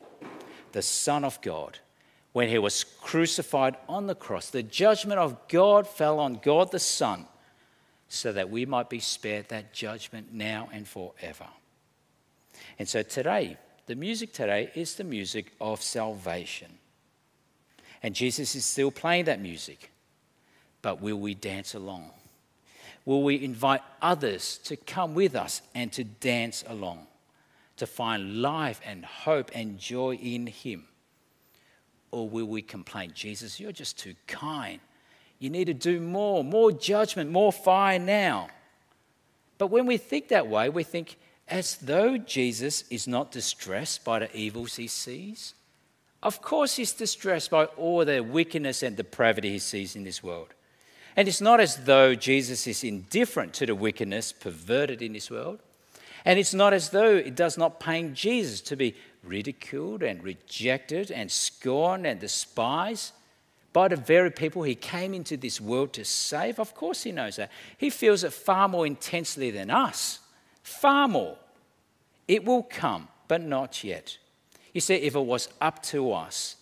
the 0.73 0.81
Son 0.81 1.23
of 1.23 1.41
God. 1.41 1.79
When 2.33 2.49
he 2.49 2.59
was 2.59 2.83
crucified 2.83 3.77
on 3.87 4.07
the 4.07 4.15
cross, 4.15 4.49
the 4.49 4.61
judgment 4.61 5.19
of 5.19 5.47
God 5.47 5.87
fell 5.87 6.19
on 6.19 6.39
God 6.43 6.71
the 6.71 6.79
Son 6.79 7.27
so 8.15 8.31
that 8.31 8.49
we 8.49 8.65
might 8.65 8.89
be 8.89 8.99
spared 8.99 9.49
that 9.49 9.73
judgment 9.73 10.33
now 10.33 10.69
and 10.71 10.87
forever. 10.87 11.47
And 12.79 12.87
so 12.87 13.01
today, 13.01 13.57
the 13.85 13.95
music 13.95 14.33
today 14.33 14.71
is 14.75 14.95
the 14.95 15.03
music 15.03 15.51
of 15.61 15.81
salvation. 15.81 16.71
And 18.01 18.15
Jesus 18.15 18.55
is 18.55 18.65
still 18.65 18.91
playing 18.91 19.25
that 19.25 19.41
music. 19.41 19.91
But 20.81 21.01
will 21.01 21.19
we 21.19 21.33
dance 21.33 21.73
along? 21.73 22.11
Will 23.05 23.23
we 23.23 23.43
invite 23.43 23.81
others 24.01 24.59
to 24.65 24.75
come 24.75 25.13
with 25.13 25.35
us 25.35 25.61
and 25.73 25.91
to 25.93 26.03
dance 26.03 26.63
along? 26.67 27.07
to 27.77 27.85
find 27.85 28.41
life 28.41 28.79
and 28.85 29.03
hope 29.03 29.51
and 29.53 29.77
joy 29.77 30.15
in 30.15 30.47
Him? 30.47 30.85
Or 32.11 32.29
will 32.29 32.45
we 32.45 32.61
complain, 32.61 33.11
Jesus, 33.13 33.59
you're 33.59 33.71
just 33.71 33.99
too 33.99 34.15
kind. 34.27 34.79
You 35.45 35.51
need 35.51 35.65
to 35.65 35.75
do 35.75 36.01
more, 36.01 36.43
more 36.43 36.71
judgment, 36.71 37.29
more 37.29 37.53
fire 37.53 37.99
now. 37.99 38.47
But 39.59 39.67
when 39.67 39.85
we 39.85 39.97
think 39.97 40.29
that 40.29 40.47
way, 40.47 40.69
we 40.69 40.81
think 40.81 41.17
as 41.47 41.75
though 41.75 42.17
Jesus 42.17 42.83
is 42.89 43.07
not 43.07 43.31
distressed 43.31 44.03
by 44.03 44.17
the 44.17 44.35
evils 44.35 44.77
he 44.77 44.87
sees. 44.87 45.53
Of 46.23 46.41
course, 46.41 46.77
he's 46.77 46.93
distressed 46.93 47.51
by 47.51 47.65
all 47.65 48.03
the 48.03 48.21
wickedness 48.21 48.81
and 48.81 48.97
depravity 48.97 49.51
he 49.51 49.59
sees 49.59 49.95
in 49.95 50.03
this 50.03 50.23
world. 50.23 50.47
And 51.15 51.27
it's 51.27 51.41
not 51.41 51.59
as 51.59 51.75
though 51.75 52.15
Jesus 52.15 52.65
is 52.65 52.83
indifferent 52.83 53.53
to 53.53 53.67
the 53.67 53.75
wickedness 53.75 54.31
perverted 54.31 55.03
in 55.03 55.13
this 55.13 55.29
world. 55.29 55.59
And 56.25 56.39
it's 56.39 56.55
not 56.55 56.73
as 56.73 56.89
though 56.89 57.17
it 57.17 57.35
does 57.35 57.55
not 57.55 57.79
pain 57.79 58.15
Jesus 58.15 58.61
to 58.61 58.75
be 58.75 58.95
ridiculed 59.23 60.01
and 60.01 60.23
rejected 60.23 61.11
and 61.11 61.31
scorned 61.31 62.07
and 62.07 62.19
despised 62.19 63.11
by 63.75 63.89
the 63.89 63.97
very 63.97 64.31
people 64.31 64.63
he 64.63 64.73
came 64.73 65.13
into 65.13 65.35
this 65.35 65.59
world 65.59 65.91
to 65.91 66.05
save. 66.05 66.59
Of 66.61 66.73
course, 66.73 67.03
he 67.03 67.11
knows 67.11 67.35
that. 67.35 67.51
He 67.77 67.89
feels 67.89 68.23
it 68.23 68.31
far 68.31 68.69
more 68.69 68.87
intensely 68.87 69.51
than 69.51 69.69
us. 69.69 70.19
Far 70.63 71.09
more. 71.09 71.35
It 72.25 72.45
will 72.45 72.63
come, 72.63 73.09
but 73.27 73.41
not 73.41 73.83
yet. 73.83 74.17
You 74.73 74.79
see, 74.79 74.93
if 74.93 75.13
it 75.13 75.25
was 75.25 75.49
up 75.59 75.83
to 75.87 76.13
us, 76.13 76.55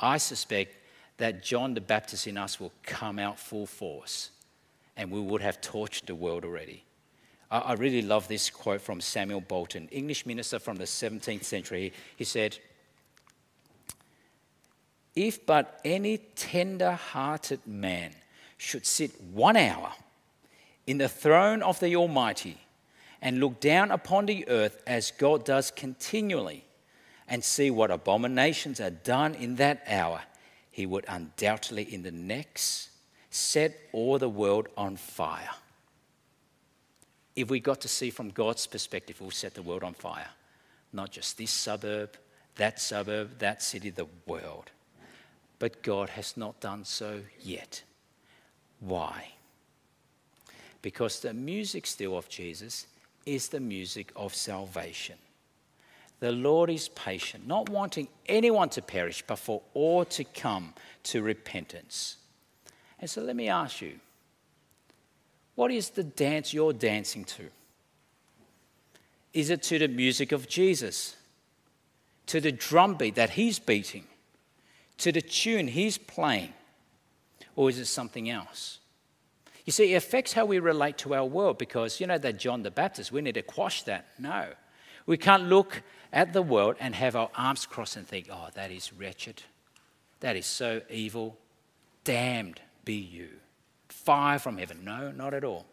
I 0.00 0.18
suspect 0.18 0.76
that 1.16 1.42
John 1.42 1.74
the 1.74 1.80
Baptist 1.80 2.28
in 2.28 2.38
us 2.38 2.60
will 2.60 2.72
come 2.84 3.18
out 3.18 3.40
full 3.40 3.66
force 3.66 4.30
and 4.96 5.10
we 5.10 5.20
would 5.20 5.42
have 5.42 5.60
torched 5.60 6.06
the 6.06 6.14
world 6.14 6.44
already. 6.44 6.84
I 7.50 7.72
really 7.72 8.02
love 8.02 8.28
this 8.28 8.50
quote 8.50 8.80
from 8.80 9.00
Samuel 9.00 9.40
Bolton, 9.40 9.88
English 9.90 10.24
minister 10.24 10.60
from 10.60 10.76
the 10.76 10.84
17th 10.84 11.42
century. 11.42 11.92
He 12.14 12.24
said, 12.24 12.56
If 15.16 15.44
but 15.44 15.80
any 15.84 16.18
tender 16.18 16.92
hearted 16.92 17.66
man 17.66 18.12
should 18.58 18.86
sit 18.86 19.20
one 19.20 19.56
hour 19.56 19.92
in 20.86 20.98
the 20.98 21.08
throne 21.08 21.62
of 21.62 21.80
the 21.80 21.96
Almighty 21.96 22.58
and 23.20 23.40
look 23.40 23.58
down 23.58 23.90
upon 23.90 24.26
the 24.26 24.46
earth 24.48 24.82
as 24.86 25.10
God 25.10 25.44
does 25.44 25.70
continually 25.70 26.64
and 27.26 27.42
see 27.42 27.70
what 27.70 27.90
abominations 27.90 28.80
are 28.80 28.90
done 28.90 29.34
in 29.34 29.56
that 29.56 29.82
hour, 29.88 30.20
he 30.70 30.86
would 30.86 31.06
undoubtedly 31.08 31.82
in 31.82 32.02
the 32.02 32.12
next 32.12 32.90
set 33.30 33.76
all 33.92 34.18
the 34.18 34.28
world 34.28 34.68
on 34.76 34.96
fire 34.96 35.50
if 37.36 37.50
we 37.50 37.60
got 37.60 37.82
to 37.82 37.88
see 37.88 38.08
from 38.10 38.30
God's 38.30 38.66
perspective, 38.66 39.20
we'll 39.20 39.30
set 39.30 39.54
the 39.54 39.62
world 39.62 39.84
on 39.84 39.92
fire. 39.92 40.30
Not 40.92 41.12
just 41.12 41.36
this 41.36 41.50
suburb, 41.50 42.16
that 42.56 42.80
suburb, 42.80 43.38
that 43.38 43.62
city, 43.62 43.90
the 43.90 44.06
world. 44.26 44.70
But 45.58 45.82
God 45.82 46.10
has 46.10 46.36
not 46.36 46.60
done 46.60 46.84
so 46.84 47.20
yet. 47.40 47.82
Why? 48.80 49.32
Because 50.82 51.20
the 51.20 51.34
music 51.34 51.86
still 51.86 52.16
of 52.16 52.28
Jesus 52.28 52.86
is 53.24 53.48
the 53.48 53.60
music 53.60 54.12
of 54.14 54.34
salvation. 54.34 55.16
The 56.20 56.32
Lord 56.32 56.70
is 56.70 56.88
patient, 56.88 57.46
not 57.46 57.68
wanting 57.68 58.08
anyone 58.26 58.68
to 58.70 58.82
perish, 58.82 59.22
but 59.26 59.38
for 59.38 59.62
all 59.74 60.04
to 60.06 60.24
come 60.24 60.72
to 61.04 61.22
repentance. 61.22 62.16
And 62.98 63.10
so 63.10 63.22
let 63.22 63.36
me 63.36 63.48
ask 63.48 63.82
you 63.82 63.98
what 65.54 65.70
is 65.70 65.90
the 65.90 66.04
dance 66.04 66.52
you're 66.52 66.72
dancing 66.72 67.24
to? 67.24 67.44
Is 69.32 69.50
it 69.50 69.62
to 69.64 69.78
the 69.78 69.88
music 69.88 70.32
of 70.32 70.48
Jesus? 70.48 71.16
To 72.26 72.40
the 72.40 72.52
drum 72.52 72.94
beat 72.94 73.14
that 73.16 73.30
he's 73.30 73.58
beating? 73.58 74.04
To 74.98 75.12
the 75.12 75.22
tune 75.22 75.68
he's 75.68 75.98
playing? 75.98 76.52
Or 77.54 77.70
is 77.70 77.78
it 77.78 77.86
something 77.86 78.28
else? 78.28 78.78
You 79.64 79.72
see, 79.72 79.94
it 79.94 79.96
affects 79.96 80.32
how 80.32 80.44
we 80.44 80.58
relate 80.58 80.98
to 80.98 81.14
our 81.14 81.24
world 81.24 81.58
because, 81.58 82.00
you 82.00 82.06
know, 82.06 82.18
that 82.18 82.38
John 82.38 82.62
the 82.62 82.70
Baptist, 82.70 83.10
we 83.10 83.20
need 83.20 83.34
to 83.34 83.42
quash 83.42 83.82
that. 83.84 84.06
No. 84.18 84.48
We 85.06 85.16
can't 85.16 85.44
look 85.44 85.82
at 86.12 86.32
the 86.32 86.42
world 86.42 86.76
and 86.78 86.94
have 86.94 87.16
our 87.16 87.30
arms 87.36 87.66
crossed 87.66 87.96
and 87.96 88.06
think, 88.06 88.28
oh, 88.30 88.48
that 88.54 88.70
is 88.70 88.92
wretched. 88.92 89.42
That 90.20 90.36
is 90.36 90.46
so 90.46 90.82
evil. 90.88 91.36
Damned 92.04 92.60
be 92.84 92.94
you 92.94 93.28
fire 94.06 94.38
from 94.38 94.56
heaven. 94.58 94.84
No, 94.84 95.10
not 95.10 95.34
at 95.34 95.42
all. 95.42 95.66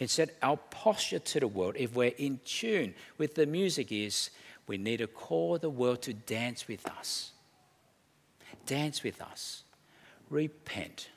Instead, 0.00 0.32
our 0.42 0.56
posture 0.56 1.20
to 1.20 1.40
the 1.40 1.46
world, 1.46 1.76
if 1.78 1.94
we're 1.94 2.14
in 2.18 2.40
tune 2.44 2.94
with 3.16 3.34
the 3.34 3.46
music, 3.46 3.92
is 3.92 4.30
we 4.66 4.76
need 4.76 4.96
to 4.98 5.06
call 5.06 5.58
the 5.58 5.70
world 5.70 6.02
to 6.02 6.12
dance 6.12 6.66
with 6.66 6.86
us. 6.88 7.32
Dance 8.66 9.02
with 9.02 9.20
us. 9.20 9.64
Repent. 10.28 11.08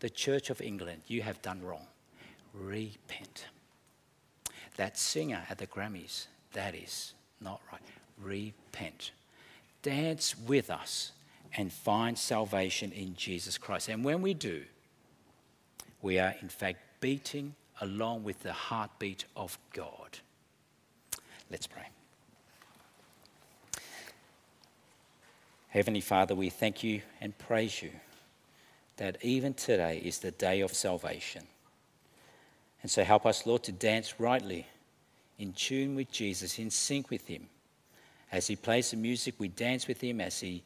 The 0.00 0.10
Church 0.10 0.50
of 0.50 0.60
England, 0.60 1.02
you 1.06 1.22
have 1.22 1.42
done 1.42 1.62
wrong. 1.62 1.86
Repent. 2.54 3.46
That 4.76 4.96
singer 4.96 5.42
at 5.50 5.58
the 5.58 5.66
Grammys, 5.66 6.26
that 6.52 6.74
is 6.74 7.14
not 7.40 7.60
right. 7.72 7.82
Repent. 8.22 9.10
Dance 9.82 10.36
with 10.38 10.70
us 10.70 11.12
and 11.56 11.72
find 11.72 12.16
salvation 12.16 12.92
in 12.92 13.14
Jesus 13.16 13.58
Christ. 13.58 13.88
And 13.88 14.04
when 14.04 14.22
we 14.22 14.34
do, 14.34 14.62
we 16.02 16.18
are 16.18 16.34
in 16.40 16.48
fact 16.48 16.78
beating 17.00 17.54
along 17.80 18.24
with 18.24 18.40
the 18.40 18.52
heartbeat 18.52 19.24
of 19.36 19.58
God. 19.72 20.18
Let's 21.50 21.66
pray. 21.66 21.86
Heavenly 25.68 26.00
Father, 26.00 26.34
we 26.34 26.48
thank 26.48 26.82
you 26.82 27.02
and 27.20 27.36
praise 27.36 27.82
you 27.82 27.90
that 28.96 29.18
even 29.22 29.54
today 29.54 30.00
is 30.04 30.18
the 30.18 30.30
day 30.30 30.60
of 30.60 30.74
salvation. 30.74 31.42
And 32.82 32.90
so 32.90 33.04
help 33.04 33.26
us, 33.26 33.46
Lord, 33.46 33.62
to 33.64 33.72
dance 33.72 34.18
rightly, 34.18 34.66
in 35.38 35.52
tune 35.52 35.94
with 35.94 36.10
Jesus, 36.10 36.58
in 36.58 36.70
sync 36.70 37.10
with 37.10 37.26
Him. 37.26 37.48
As 38.32 38.46
He 38.46 38.56
plays 38.56 38.90
the 38.90 38.96
music, 38.96 39.34
we 39.38 39.48
dance 39.48 39.86
with 39.86 40.00
Him. 40.00 40.20
As 40.20 40.40
He 40.40 40.62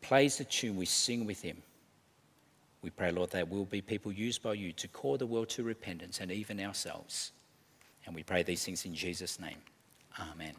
plays 0.00 0.38
the 0.38 0.44
tune, 0.44 0.76
we 0.76 0.86
sing 0.86 1.26
with 1.26 1.42
Him. 1.42 1.62
We 2.80 2.90
pray, 2.90 3.12
Lord, 3.12 3.30
that 3.30 3.48
we'll 3.48 3.64
be 3.64 3.80
people 3.80 4.12
used 4.12 4.42
by 4.42 4.54
you 4.54 4.72
to 4.72 4.88
call 4.88 5.16
the 5.16 5.26
world 5.26 5.48
to 5.50 5.62
repentance 5.62 6.20
and 6.20 6.30
even 6.30 6.60
ourselves. 6.60 7.32
And 8.06 8.14
we 8.14 8.22
pray 8.22 8.42
these 8.42 8.64
things 8.64 8.84
in 8.84 8.94
Jesus' 8.94 9.40
name. 9.40 9.58
Amen. 10.20 10.54